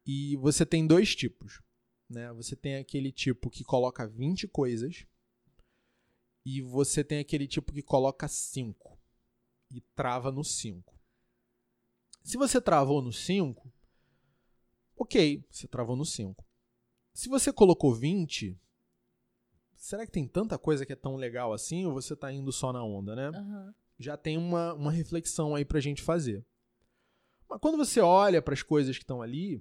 [0.06, 1.60] E você tem dois tipos.
[2.08, 2.32] Né?
[2.34, 5.04] Você tem aquele tipo que coloca 20 coisas.
[6.46, 8.96] E você tem aquele tipo que coloca 5.
[9.72, 10.96] E trava no 5.
[12.22, 13.72] Se você travou no 5,
[14.96, 16.46] ok, você travou no 5.
[17.12, 18.56] Se você colocou 20,
[19.80, 22.72] será que tem tanta coisa que é tão legal assim ou você tá indo só
[22.72, 23.28] na onda, né?
[23.28, 23.74] Aham.
[23.98, 26.44] Já tem uma, uma reflexão aí pra gente fazer.
[27.48, 29.56] Mas quando você olha para as coisas que estão ali,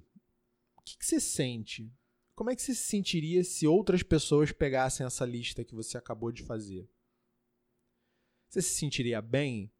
[0.76, 1.92] o que, que você sente?
[2.34, 6.30] Como é que você se sentiria se outras pessoas pegassem essa lista que você acabou
[6.30, 6.88] de fazer?
[8.48, 9.70] Você se sentiria bem?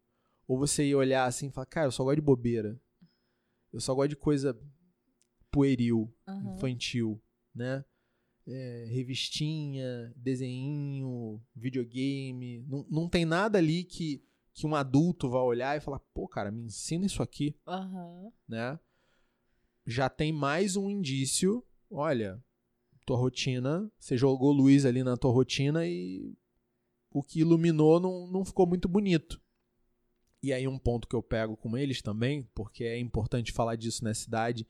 [0.47, 2.79] Ou você ia olhar assim e falar, cara, eu só gosto de bobeira.
[3.71, 4.59] Eu só gosto de coisa
[5.49, 6.55] pueril, Aham.
[6.55, 7.21] infantil,
[7.53, 7.83] né?
[8.53, 12.65] É, revistinha, desenho, videogame.
[12.67, 14.21] Não, não tem nada ali que,
[14.53, 18.31] que um adulto vai olhar e falar, pô, cara, me ensina isso aqui, Aham.
[18.47, 18.79] né?
[19.85, 22.43] Já tem mais um indício, olha,
[23.05, 26.33] tua rotina, você jogou luz ali na tua rotina e
[27.11, 29.41] o que iluminou não, não ficou muito bonito.
[30.41, 34.03] E aí um ponto que eu pego com eles também, porque é importante falar disso
[34.03, 34.67] nessa idade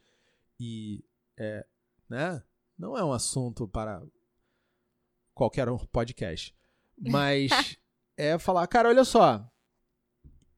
[0.60, 1.04] e
[1.38, 1.66] é,
[2.10, 2.44] né?
[2.82, 4.02] Não é um assunto para
[5.36, 6.52] qualquer um podcast,
[6.98, 7.52] mas
[8.18, 9.48] é falar, cara, olha só.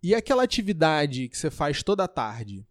[0.01, 2.65] E aquela atividade que você faz toda tarde,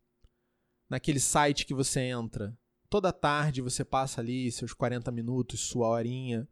[0.89, 6.49] naquele site que você entra, toda tarde você passa ali seus 40 minutos, sua horinha,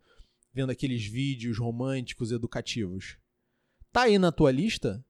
[0.52, 3.16] vendo aqueles vídeos românticos educativos.
[3.90, 5.02] Tá aí na tua lista?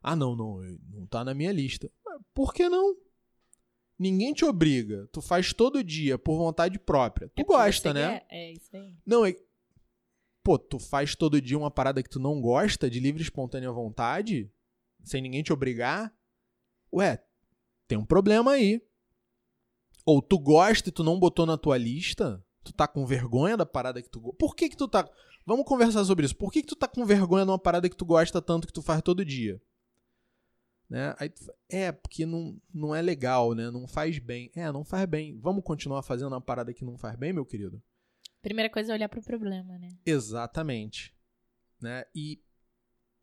[0.00, 1.90] Ah, não, não, não tá na minha lista.
[2.32, 2.96] Por que não?
[4.02, 5.08] Ninguém te obriga.
[5.12, 7.28] Tu faz todo dia por vontade própria.
[7.28, 8.18] Tu É gosta, né?
[8.20, 8.92] quer- É isso aí.
[9.06, 9.34] Não, é.
[10.42, 13.70] Pô, tu faz todo dia uma parada que tu não gosta, de livre e espontânea
[13.70, 14.50] vontade,
[15.04, 16.12] sem ninguém te obrigar?
[16.92, 17.22] Ué,
[17.86, 18.82] tem um problema aí.
[20.04, 22.44] Ou tu gosta e tu não botou na tua lista?
[22.64, 24.36] Tu tá com vergonha da parada que tu gosta?
[24.36, 25.08] Por que que tu tá.
[25.46, 26.34] Vamos conversar sobre isso.
[26.36, 28.72] Por que que tu tá com vergonha de uma parada que tu gosta tanto que
[28.72, 29.62] tu faz todo dia?
[30.92, 31.16] Né?
[31.18, 31.32] Aí
[31.70, 33.70] é, porque não, não é legal, né?
[33.70, 34.52] Não faz bem.
[34.54, 35.40] É, não faz bem.
[35.40, 37.82] Vamos continuar fazendo uma parada que não faz bem, meu querido?
[38.42, 39.88] Primeira coisa é olhar pro problema, né?
[40.04, 41.16] Exatamente.
[41.80, 42.04] Né?
[42.14, 42.44] E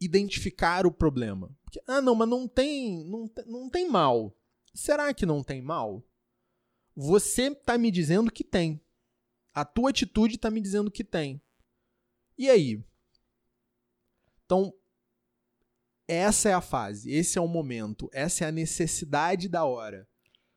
[0.02, 1.56] identificar o problema.
[1.64, 4.36] Porque, ah, não, mas não tem, não, não tem mal.
[4.74, 6.04] Será que não tem mal?
[6.96, 8.82] Você tá me dizendo que tem.
[9.54, 11.40] A tua atitude tá me dizendo que tem.
[12.36, 12.84] E aí?
[14.44, 14.74] Então,
[16.10, 20.08] essa é a fase, esse é o momento, essa é a necessidade da hora.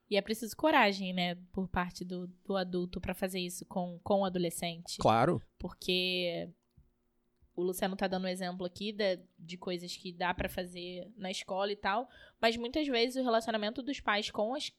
[0.08, 4.20] E é preciso coragem, né, por parte do, do adulto pra fazer isso com, com
[4.20, 4.96] o adolescente.
[4.98, 5.42] Claro.
[5.58, 6.48] Porque
[7.54, 11.30] o Luciano tá dando um exemplo aqui de, de coisas que dá pra fazer na
[11.30, 12.08] escola e tal,
[12.40, 14.72] mas muitas vezes o relacionamento dos pais com as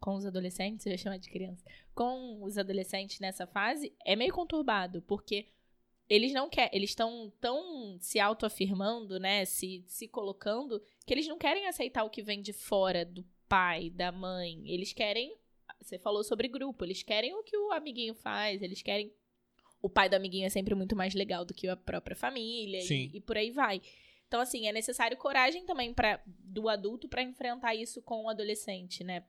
[0.00, 4.32] com os adolescentes, eu ia chamar de criança, com os adolescentes nessa fase é meio
[4.32, 5.48] conturbado, porque
[6.08, 11.38] eles não querem, eles estão tão se autoafirmando, né, se, se colocando, que eles não
[11.38, 14.62] querem aceitar o que vem de fora do pai, da mãe.
[14.66, 15.36] Eles querem,
[15.80, 19.12] você falou sobre grupo, eles querem o que o amiguinho faz, eles querem
[19.80, 23.10] o pai do amiguinho é sempre muito mais legal do que a própria família Sim.
[23.12, 23.80] e, e por aí vai.
[24.26, 29.02] Então, assim, é necessário coragem também para do adulto para enfrentar isso com o adolescente,
[29.02, 29.24] né?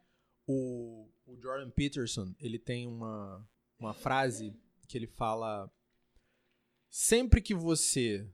[0.45, 3.47] O, o Jordan Peterson, ele tem uma,
[3.80, 4.53] uma frase
[4.88, 5.71] que ele fala
[6.89, 8.27] sempre que você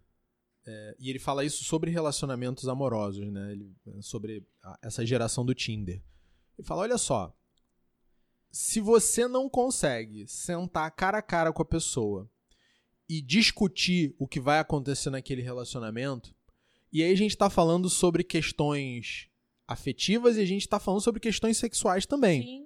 [0.68, 3.52] é, e ele fala isso sobre relacionamentos amorosos, né?
[3.52, 6.02] Ele, sobre a- essa geração do Tinder.
[6.58, 7.36] Ele fala, olha só,
[8.50, 12.28] se você não consegue sentar cara a cara com a pessoa
[13.08, 16.34] e discutir o que vai acontecer naquele relacionamento,
[16.92, 19.30] e aí a gente tá falando sobre questões
[19.68, 22.66] afetivas e a gente tá falando sobre questões sexuais também Sim.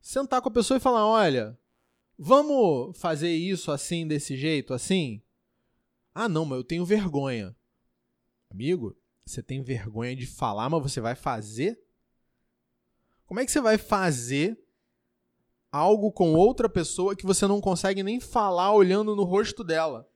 [0.00, 1.56] sentar com a pessoa e falar: olha,
[2.18, 5.20] Vamos fazer isso assim, desse jeito, assim?
[6.18, 7.54] Ah, não, mas eu tenho vergonha.
[8.50, 11.78] Amigo, você tem vergonha de falar, mas você vai fazer?
[13.26, 14.58] Como é que você vai fazer
[15.70, 20.08] algo com outra pessoa que você não consegue nem falar olhando no rosto dela?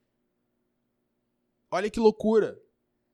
[1.71, 2.59] Olha que loucura.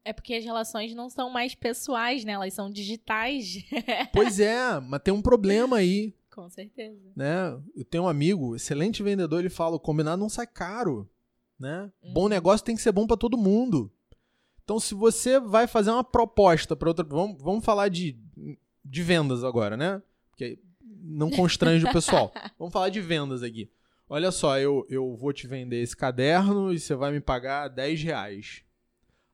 [0.05, 2.35] É porque as relações não são mais pessoais, né?
[2.35, 3.65] Elas são digitais.
[4.15, 6.15] pois é, mas tem um problema aí.
[6.33, 7.11] Com certeza.
[7.17, 7.61] Né?
[7.75, 11.11] Eu tenho um amigo, excelente vendedor, ele fala: o combinado não sai caro.
[11.59, 11.91] Né?
[12.03, 12.13] Uhum.
[12.13, 13.91] Bom negócio tem que ser bom para todo mundo.
[14.63, 17.05] Então, se você vai fazer uma proposta para outra.
[17.05, 18.19] Vamos, vamos falar de,
[18.85, 20.03] de vendas agora, né?
[20.31, 22.33] Porque não constrange o pessoal.
[22.59, 23.71] Vamos falar de vendas aqui.
[24.09, 28.03] Olha só, eu, eu vou te vender esse caderno e você vai me pagar 10
[28.03, 28.63] reais.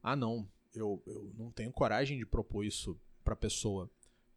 [0.03, 0.47] Ah, não.
[0.75, 3.91] Eu, eu não tenho coragem de propor isso pra pessoa.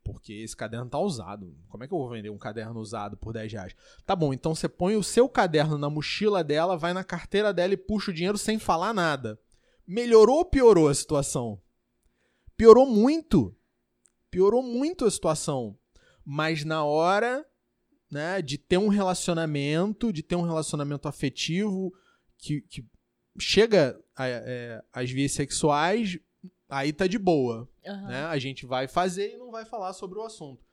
[0.06, 1.58] Porque esse caderno tá usado.
[1.68, 3.76] Como é que eu vou vender um caderno usado por 10 reais?
[4.06, 7.74] Tá bom, então você põe o seu caderno na mochila dela, vai na carteira dela
[7.74, 9.40] e puxa o dinheiro sem falar nada.
[9.86, 11.60] Melhorou ou piorou a situação?
[12.56, 13.58] Piorou muito.
[14.30, 15.76] Piorou muito a situação.
[16.24, 17.44] Mas na hora
[18.10, 21.92] né, de ter um relacionamento, de ter um relacionamento afetivo
[22.38, 22.86] que, que
[23.40, 26.20] chega é, às vias sexuais,
[26.70, 27.70] aí tá de boa.
[27.86, 28.08] Uhum.
[28.08, 28.24] Né?
[28.26, 30.66] A gente vai fazer e não vai falar sobre o assunto.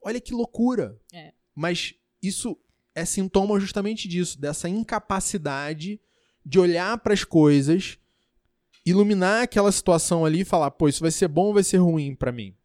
[0.00, 0.98] Olha que loucura.
[1.12, 1.32] É.
[1.54, 2.58] Mas isso
[2.94, 6.00] é sintoma justamente disso, dessa incapacidade
[6.44, 7.98] de olhar para as coisas,
[8.84, 12.14] iluminar aquela situação ali e falar, pô, isso vai ser bom ou vai ser ruim
[12.14, 12.56] para mim.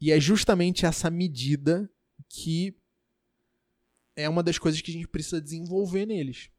[0.00, 1.88] E é justamente essa medida
[2.28, 2.76] que
[4.16, 6.50] é uma das coisas que a gente precisa desenvolver neles.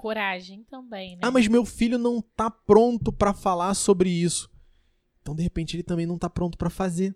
[0.00, 1.20] Coragem também, né?
[1.22, 4.50] Ah, mas meu filho não tá pronto para falar sobre isso.
[5.20, 7.14] Então, de repente, ele também não tá pronto para fazer.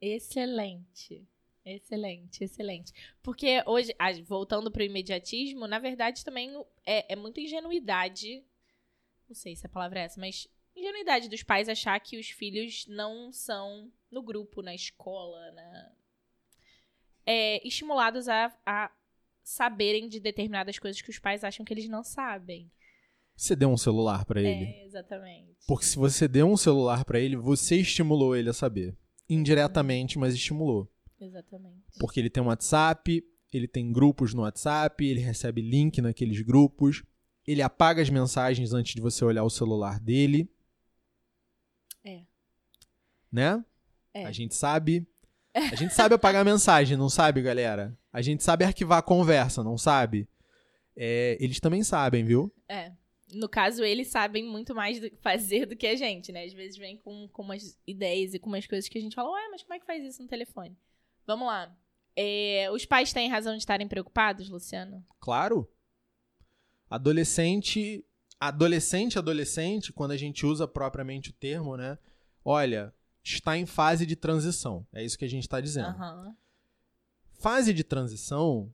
[0.00, 1.24] Excelente.
[1.64, 2.92] Excelente, excelente.
[3.22, 3.94] Porque hoje,
[4.26, 6.50] voltando para o imediatismo, na verdade também
[6.84, 8.44] é, é muita ingenuidade.
[9.28, 12.88] Não sei se a palavra é essa, mas ingenuidade dos pais achar que os filhos
[12.88, 15.92] não são no grupo, na escola, na,
[17.24, 18.90] é, estimulados a, a
[19.50, 22.70] saberem de determinadas coisas que os pais acham que eles não sabem.
[23.34, 24.64] Você deu um celular para ele.
[24.64, 25.56] É, exatamente.
[25.66, 28.96] Porque se você deu um celular para ele, você estimulou ele a saber.
[29.28, 30.88] Indiretamente, mas estimulou.
[31.20, 31.82] Exatamente.
[31.98, 37.02] Porque ele tem um WhatsApp, ele tem grupos no WhatsApp, ele recebe link naqueles grupos,
[37.44, 40.48] ele apaga as mensagens antes de você olhar o celular dele.
[42.04, 42.22] É.
[43.32, 43.64] Né?
[44.14, 44.26] É.
[44.26, 45.06] A gente sabe.
[45.52, 47.98] A gente sabe apagar mensagem, não sabe, galera?
[48.12, 50.28] A gente sabe arquivar a conversa, não sabe?
[50.96, 52.52] É, eles também sabem, viu?
[52.68, 52.92] É.
[53.32, 56.44] No caso, eles sabem muito mais do fazer do que a gente, né?
[56.44, 59.30] Às vezes vem com, com umas ideias e com umas coisas que a gente fala,
[59.30, 60.76] ué, mas como é que faz isso no telefone?
[61.26, 61.72] Vamos lá.
[62.16, 65.04] É, os pais têm razão de estarem preocupados, Luciano?
[65.20, 65.70] Claro.
[66.88, 68.04] Adolescente,
[68.40, 71.96] adolescente, adolescente, quando a gente usa propriamente o termo, né?
[72.44, 72.92] Olha,
[73.22, 74.84] está em fase de transição.
[74.92, 75.96] É isso que a gente está dizendo.
[75.96, 76.34] Uhum.
[77.40, 78.70] Fase de transição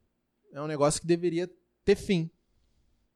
[0.52, 1.48] é um negócio que deveria
[1.84, 2.28] ter fim.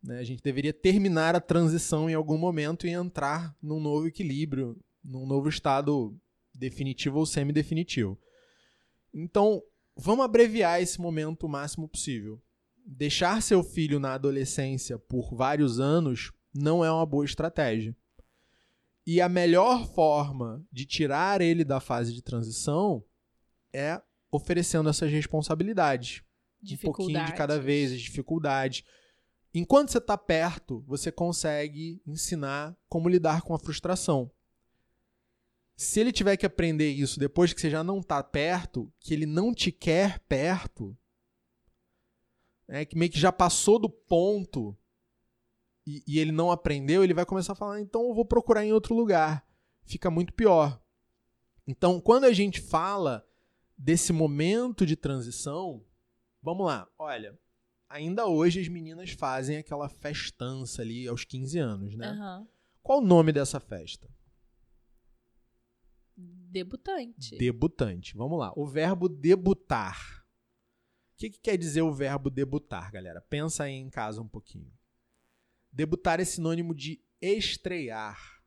[0.00, 0.20] Né?
[0.20, 5.26] A gente deveria terminar a transição em algum momento e entrar num novo equilíbrio, num
[5.26, 6.16] novo estado
[6.54, 8.16] definitivo ou semi-definitivo.
[9.12, 9.60] Então,
[9.96, 12.40] vamos abreviar esse momento o máximo possível.
[12.86, 17.96] Deixar seu filho na adolescência por vários anos não é uma boa estratégia.
[19.04, 23.02] E a melhor forma de tirar ele da fase de transição
[23.72, 24.00] é
[24.30, 26.22] oferecendo essas responsabilidades.
[26.72, 28.84] Um pouquinho de cada vez, as dificuldades.
[29.52, 34.30] Enquanto você está perto, você consegue ensinar como lidar com a frustração.
[35.76, 39.26] Se ele tiver que aprender isso depois que você já não está perto, que ele
[39.26, 40.96] não te quer perto,
[42.68, 44.76] é que meio que já passou do ponto
[45.86, 48.72] e, e ele não aprendeu, ele vai começar a falar: então eu vou procurar em
[48.72, 49.44] outro lugar.
[49.84, 50.80] Fica muito pior.
[51.66, 53.26] Então, quando a gente fala
[53.80, 55.82] desse momento de transição,
[56.42, 57.38] vamos lá, olha,
[57.88, 62.12] ainda hoje as meninas fazem aquela festança ali aos 15 anos, né?
[62.12, 62.48] Uhum.
[62.82, 64.06] Qual o nome dessa festa?
[66.14, 67.38] Debutante.
[67.38, 68.14] Debutante.
[68.14, 68.52] Vamos lá.
[68.54, 70.26] O verbo debutar.
[71.14, 73.20] O que, que quer dizer o verbo debutar, galera?
[73.22, 74.70] Pensa aí em casa um pouquinho.
[75.72, 78.42] Debutar é sinônimo de estrear.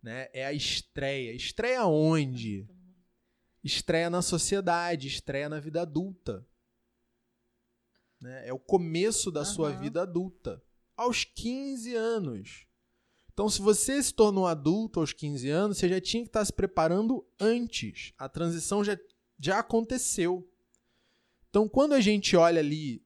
[0.00, 0.28] Né?
[0.32, 1.32] É a estreia.
[1.32, 2.68] Estreia onde?
[3.62, 6.46] Estreia na sociedade, estreia na vida adulta.
[8.20, 8.48] Né?
[8.48, 9.46] É o começo da uhum.
[9.46, 10.62] sua vida adulta.
[10.96, 12.66] Aos 15 anos.
[13.32, 16.52] Então, se você se tornou adulto aos 15 anos, você já tinha que estar se
[16.52, 18.12] preparando antes.
[18.18, 18.98] A transição já,
[19.38, 20.46] já aconteceu.
[21.48, 23.02] Então, quando a gente olha ali.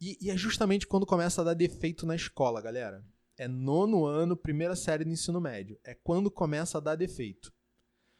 [0.00, 3.04] E, e é justamente quando começa a dar defeito na escola, galera.
[3.38, 5.78] É nono ano, primeira série do ensino médio.
[5.84, 7.52] É quando começa a dar defeito.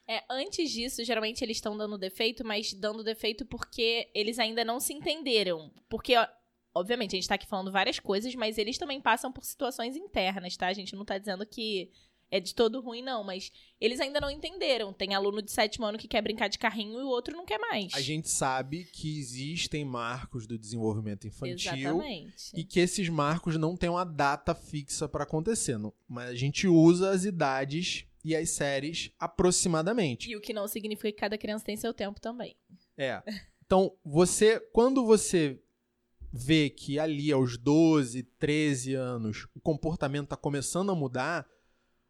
[0.08, 4.78] É, antes disso, geralmente eles estão dando defeito, mas dando defeito porque eles ainda não
[4.78, 5.72] se entenderam.
[5.88, 6.26] Porque, ó,
[6.74, 10.56] obviamente, a gente tá aqui falando várias coisas, mas eles também passam por situações internas,
[10.56, 10.68] tá?
[10.68, 11.90] A gente não tá dizendo que
[12.30, 14.92] é de todo ruim, não, mas eles ainda não entenderam.
[14.92, 17.58] Tem aluno de sétimo ano que quer brincar de carrinho e o outro não quer
[17.58, 17.92] mais.
[17.94, 22.52] A gente sabe que existem marcos do desenvolvimento infantil Exatamente.
[22.54, 25.78] e que esses marcos não têm uma data fixa para acontecer,
[26.08, 30.28] mas a gente usa as idades e as séries aproximadamente.
[30.28, 32.56] E o que não significa que cada criança tem seu tempo também.
[32.98, 33.22] É.
[33.64, 35.62] Então, você, quando você
[36.32, 41.46] vê que ali aos 12, 13 anos o comportamento está começando a mudar,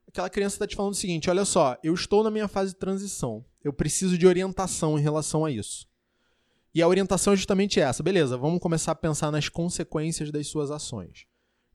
[0.08, 2.78] aquela criança está te falando o seguinte: olha só, eu estou na minha fase de
[2.78, 3.44] transição.
[3.62, 5.86] Eu preciso de orientação em relação a isso.
[6.74, 8.02] E a orientação é justamente essa.
[8.02, 11.26] Beleza, vamos começar a pensar nas consequências das suas ações.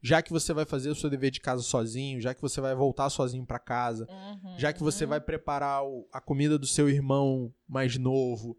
[0.04, 2.74] Já que você vai fazer o seu dever de casa sozinho, já que você vai
[2.74, 4.58] voltar sozinho para casa, Uhum.
[4.58, 8.58] já que você vai preparar o- a comida do seu irmão mais novo,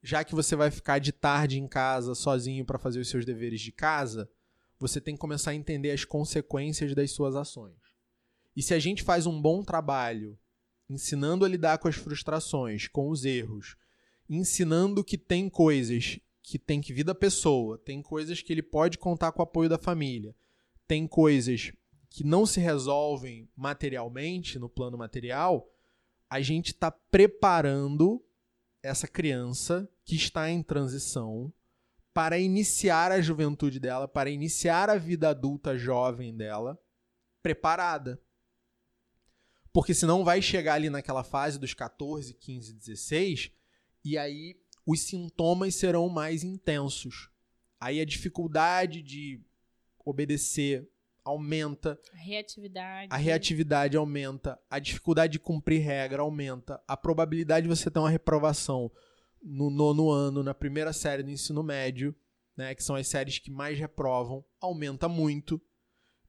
[0.00, 3.60] já que você vai ficar de tarde em casa sozinho para fazer os seus deveres
[3.60, 4.30] de casa,
[4.78, 7.74] você tem que começar a entender as consequências das suas ações.
[8.54, 10.38] E se a gente faz um bom trabalho
[10.88, 13.76] ensinando a lidar com as frustrações, com os erros,
[14.30, 18.98] ensinando que tem coisas que tem que vir da pessoa, tem coisas que ele pode
[18.98, 20.32] contar com o apoio da família,
[20.86, 21.72] tem coisas
[22.08, 25.68] que não se resolvem materialmente, no plano material,
[26.30, 28.24] a gente está preparando
[28.82, 31.52] essa criança que está em transição
[32.14, 36.80] para iniciar a juventude dela, para iniciar a vida adulta jovem dela,
[37.42, 38.18] preparada.
[39.72, 43.52] Porque senão vai chegar ali naquela fase dos 14, 15, 16,
[44.02, 47.28] e aí os sintomas serão mais intensos.
[47.78, 49.44] Aí a dificuldade de
[50.06, 50.88] obedecer
[51.24, 53.08] aumenta, A reatividade.
[53.10, 58.08] a reatividade aumenta, a dificuldade de cumprir regra aumenta, a probabilidade de você ter uma
[58.08, 58.90] reprovação
[59.42, 62.14] no nono ano, na primeira série do ensino médio,
[62.56, 65.60] né, que são as séries que mais reprovam, aumenta muito.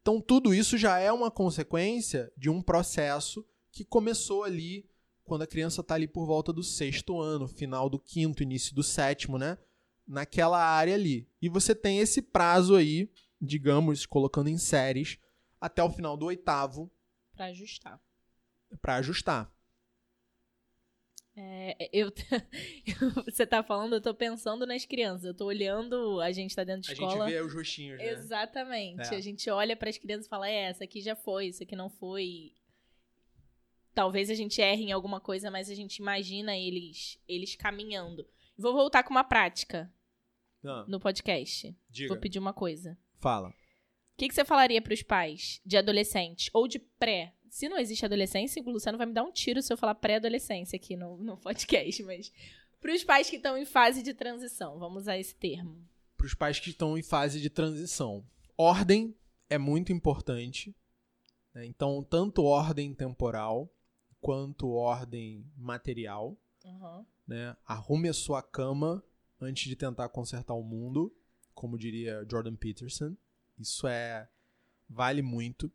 [0.02, 4.90] Então, tudo isso já é uma consequência de um processo que começou ali
[5.24, 8.82] quando a criança está ali por volta do sexto ano, final do quinto, início do
[8.82, 9.58] sétimo, né?
[10.08, 11.30] Naquela área ali.
[11.42, 13.12] E você tem esse prazo aí,
[13.42, 15.18] digamos, colocando em séries,
[15.60, 16.92] até o final do oitavo
[17.36, 18.02] Pra ajustar.
[18.82, 19.52] para ajustar.
[21.40, 22.12] É, eu,
[23.26, 25.24] você tá falando, eu tô pensando nas crianças.
[25.26, 27.26] Eu tô olhando, a gente tá dentro de A escola.
[27.26, 28.10] gente vê os rostinhos, né?
[28.10, 29.14] Exatamente.
[29.14, 29.18] É.
[29.18, 31.76] A gente olha para as crianças e fala: é, essa aqui já foi, isso aqui
[31.76, 32.54] não foi.
[33.94, 38.28] Talvez a gente erre em alguma coisa, mas a gente imagina eles, eles caminhando.
[38.58, 39.92] Vou voltar com uma prática
[40.64, 41.76] Ah, no podcast.
[41.90, 42.98] diga, Vou pedir uma coisa.
[43.20, 43.50] Fala.
[43.50, 43.54] O
[44.18, 47.34] que, que você falaria para os pais de adolescente ou de pré?
[47.50, 50.76] Se não existe adolescência, o Luciano vai me dar um tiro se eu falar pré-adolescência
[50.76, 52.32] aqui no, no podcast, mas
[52.80, 55.88] para os pais que estão em fase de transição, vamos usar esse termo.
[56.16, 58.26] Para os pais que estão em fase de transição.
[58.58, 59.16] Ordem
[59.50, 60.76] é muito importante.
[61.54, 61.66] né?
[61.66, 63.72] Então, tanto ordem temporal
[64.20, 66.36] quanto ordem material.
[66.66, 67.06] Uhum.
[67.26, 67.56] né?
[67.66, 69.02] Arrume a sua cama
[69.40, 71.16] antes de tentar consertar o mundo,
[71.58, 73.16] como diria Jordan Peterson.
[73.58, 74.30] Isso é
[74.88, 75.72] vale muito.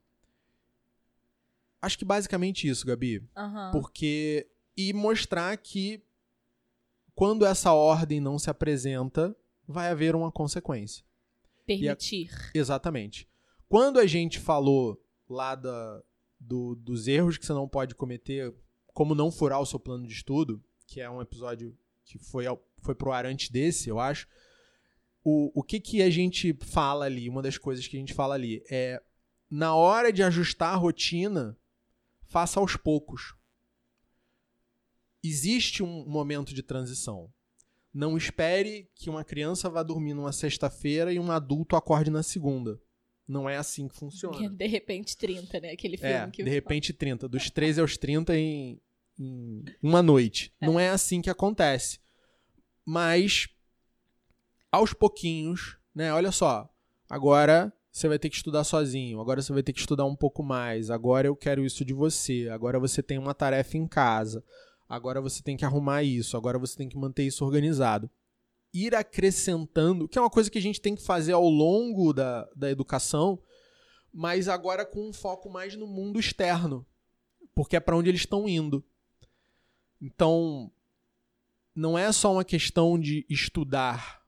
[1.81, 3.73] Acho que basicamente isso, Gabi, Aham.
[3.73, 6.01] porque e mostrar que
[7.15, 11.05] quando essa ordem não se apresenta, vai haver uma consequência.
[11.67, 12.31] Permitir.
[12.55, 13.29] Exatamente.
[13.69, 16.03] Quando a gente falou lá da,
[16.39, 18.55] do- dos erros que você não pode cometer,
[18.95, 22.63] como não furar o seu plano de estudo, que é um episódio que foi, ao,
[22.81, 24.29] foi pro ar antes desse, eu acho.
[25.25, 28.35] O, o que, que a gente fala ali, uma das coisas que a gente fala
[28.35, 29.01] ali, é
[29.51, 31.57] na hora de ajustar a rotina,
[32.23, 33.35] faça aos poucos.
[35.23, 37.33] Existe um momento de transição.
[37.95, 42.81] Não espere que uma criança vá dormir numa sexta-feira e um adulto acorde na segunda.
[43.29, 44.49] Não é assim que funciona.
[44.51, 45.73] De repente 30, né?
[45.73, 47.29] Aquele filme É, que de repente 30.
[47.29, 48.81] Dos 13 aos 30 em,
[49.19, 50.53] em uma noite.
[50.61, 52.01] Não é assim que acontece.
[52.85, 53.49] Mas,
[54.73, 56.13] aos pouquinhos, né?
[56.13, 56.69] Olha só.
[57.09, 59.21] Agora você vai ter que estudar sozinho.
[59.21, 60.91] Agora você vai ter que estudar um pouco mais.
[60.91, 62.49] Agora eu quero isso de você.
[62.51, 64.43] Agora você tem uma tarefa em casa.
[64.89, 66.37] Agora você tem que arrumar isso.
[66.37, 68.11] Agora você tem que manter isso organizado.
[68.73, 72.49] Ir acrescentando, que é uma coisa que a gente tem que fazer ao longo da,
[72.57, 73.39] da educação,
[74.11, 76.87] mas agora com um foco mais no mundo externo,
[77.55, 78.83] porque é para onde eles estão indo.
[80.01, 80.73] Então,
[81.75, 84.22] não é só uma questão de estudar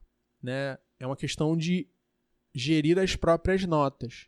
[0.45, 0.77] né?
[0.99, 1.87] É uma questão de
[2.53, 4.27] gerir as próprias notas.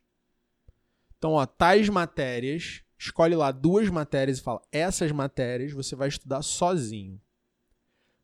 [1.18, 6.42] Então, ó, tais matérias, escolhe lá duas matérias e fala: essas matérias você vai estudar
[6.42, 7.22] sozinho.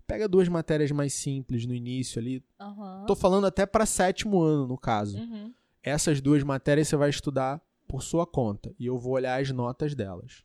[0.06, 2.44] Pega duas matérias mais simples no início ali.
[2.60, 3.06] Aham.
[3.08, 5.18] Tô falando até para sétimo ano, no caso.
[5.18, 5.54] Uhum.
[5.82, 9.96] Essas duas matérias você vai estudar por sua conta e eu vou olhar as notas
[9.96, 10.44] delas.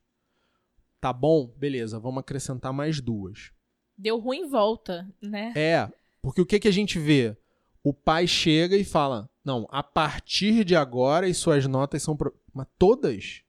[1.01, 1.47] Tá bom?
[1.57, 3.53] Beleza, vamos acrescentar mais duas.
[3.97, 5.53] Deu ruim volta, né?
[5.57, 5.91] É,
[6.29, 7.35] porque o que, que a gente vê?
[7.83, 12.15] O pai chega e fala: Não, a partir de agora as suas notas são.
[12.15, 12.39] Pro...
[12.53, 13.43] Mas todas?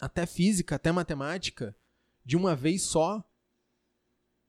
[0.00, 1.76] Até física, até matemática?
[2.24, 3.24] De uma vez só?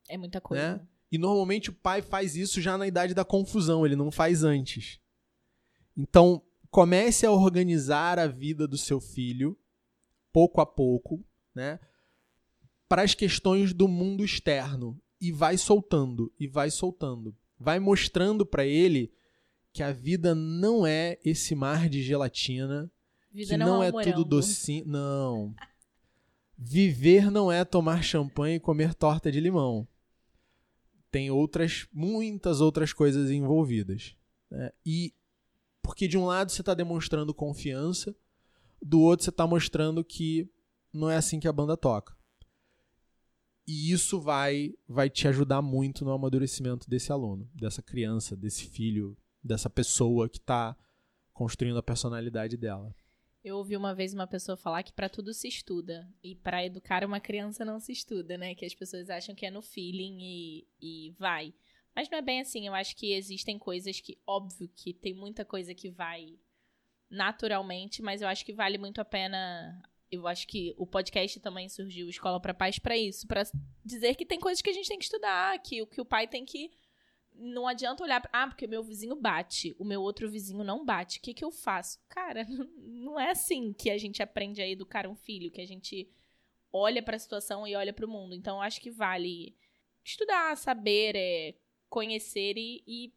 [0.10, 0.78] É muita coisa.
[0.78, 0.88] Né?
[1.12, 5.00] E normalmente o pai faz isso já na idade da confusão, ele não faz antes.
[5.96, 9.56] Então, comece a organizar a vida do seu filho,
[10.34, 11.24] pouco a pouco,
[11.54, 11.80] né?
[12.90, 15.00] Para as questões do mundo externo.
[15.20, 17.36] E vai soltando, e vai soltando.
[17.60, 19.12] Vai mostrando para ele
[19.74, 22.92] que a vida não é esse mar de gelatina,
[23.32, 24.16] Vida que não, não é, é um morango.
[24.16, 24.86] tudo docinho.
[24.88, 25.56] Não.
[26.58, 29.88] Viver não é tomar champanhe e comer torta de limão.
[31.12, 34.16] Tem outras, muitas outras coisas envolvidas.
[34.50, 34.72] né?
[34.86, 35.14] E
[35.82, 38.16] porque de um lado você está demonstrando confiança,
[38.82, 40.50] do outro você está mostrando que
[40.92, 42.17] não é assim que a banda toca.
[43.68, 49.18] E isso vai, vai te ajudar muito no amadurecimento desse aluno, dessa criança, desse filho,
[49.44, 50.76] dessa pessoa que está
[51.34, 52.96] construindo a personalidade dela.
[53.44, 56.10] Eu ouvi uma vez uma pessoa falar que pra tudo se estuda.
[56.24, 58.56] E pra educar uma criança não se estuda, né?
[58.56, 61.54] Que as pessoas acham que é no feeling e, e vai.
[61.96, 62.68] Mas não é bem assim.
[62.68, 66.38] Eu acho que existem coisas que, óbvio, que tem muita coisa que vai
[67.10, 69.82] naturalmente, mas eu acho que vale muito a pena.
[70.12, 73.44] Eu acho que o podcast também surgiu Escola para Pais pra isso, Pra
[73.84, 76.28] dizer que tem coisas que a gente tem que estudar, que o que o pai
[76.28, 76.72] tem que
[77.40, 81.20] não adianta olhar pra, ah, porque meu vizinho bate, o meu outro vizinho não bate.
[81.20, 82.00] O que que eu faço?
[82.10, 82.46] Cara,
[82.78, 86.10] não é assim que a gente aprende a educar um filho, que a gente
[86.72, 88.34] olha pra situação e olha pro mundo.
[88.34, 89.56] Então, acho que vale
[90.04, 91.56] estudar, saber, é,
[91.90, 93.14] conhecer e, e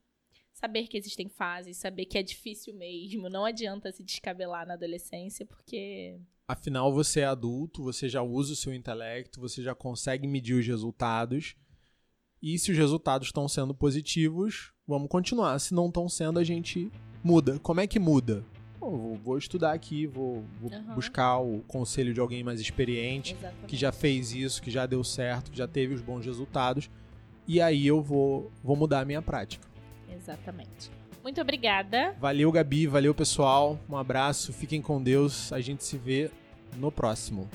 [0.53, 3.29] saber que existem fases, saber que é difícil mesmo.
[3.29, 6.21] Não adianta se descabelar na adolescência, porque
[6.51, 10.67] Afinal, você é adulto, você já usa o seu intelecto, você já consegue medir os
[10.67, 11.55] resultados.
[12.43, 15.57] E se os resultados estão sendo positivos, vamos continuar.
[15.61, 16.91] Se não estão sendo, a gente
[17.23, 17.57] muda.
[17.61, 18.45] Como é que muda?
[18.81, 20.95] Vou, vou estudar aqui, vou, vou Aham.
[20.97, 23.67] buscar o conselho de alguém mais experiente, exatamente.
[23.69, 26.91] que já fez isso, que já deu certo, que já teve os bons resultados.
[27.47, 29.69] E aí eu vou, vou mudar a minha prática.
[30.13, 30.91] Exatamente.
[31.23, 32.15] Muito obrigada.
[32.19, 32.87] Valeu, Gabi.
[32.87, 33.79] Valeu, pessoal.
[33.89, 34.53] Um abraço.
[34.53, 35.53] Fiquem com Deus.
[35.53, 36.31] A gente se vê
[36.77, 37.49] no próximo.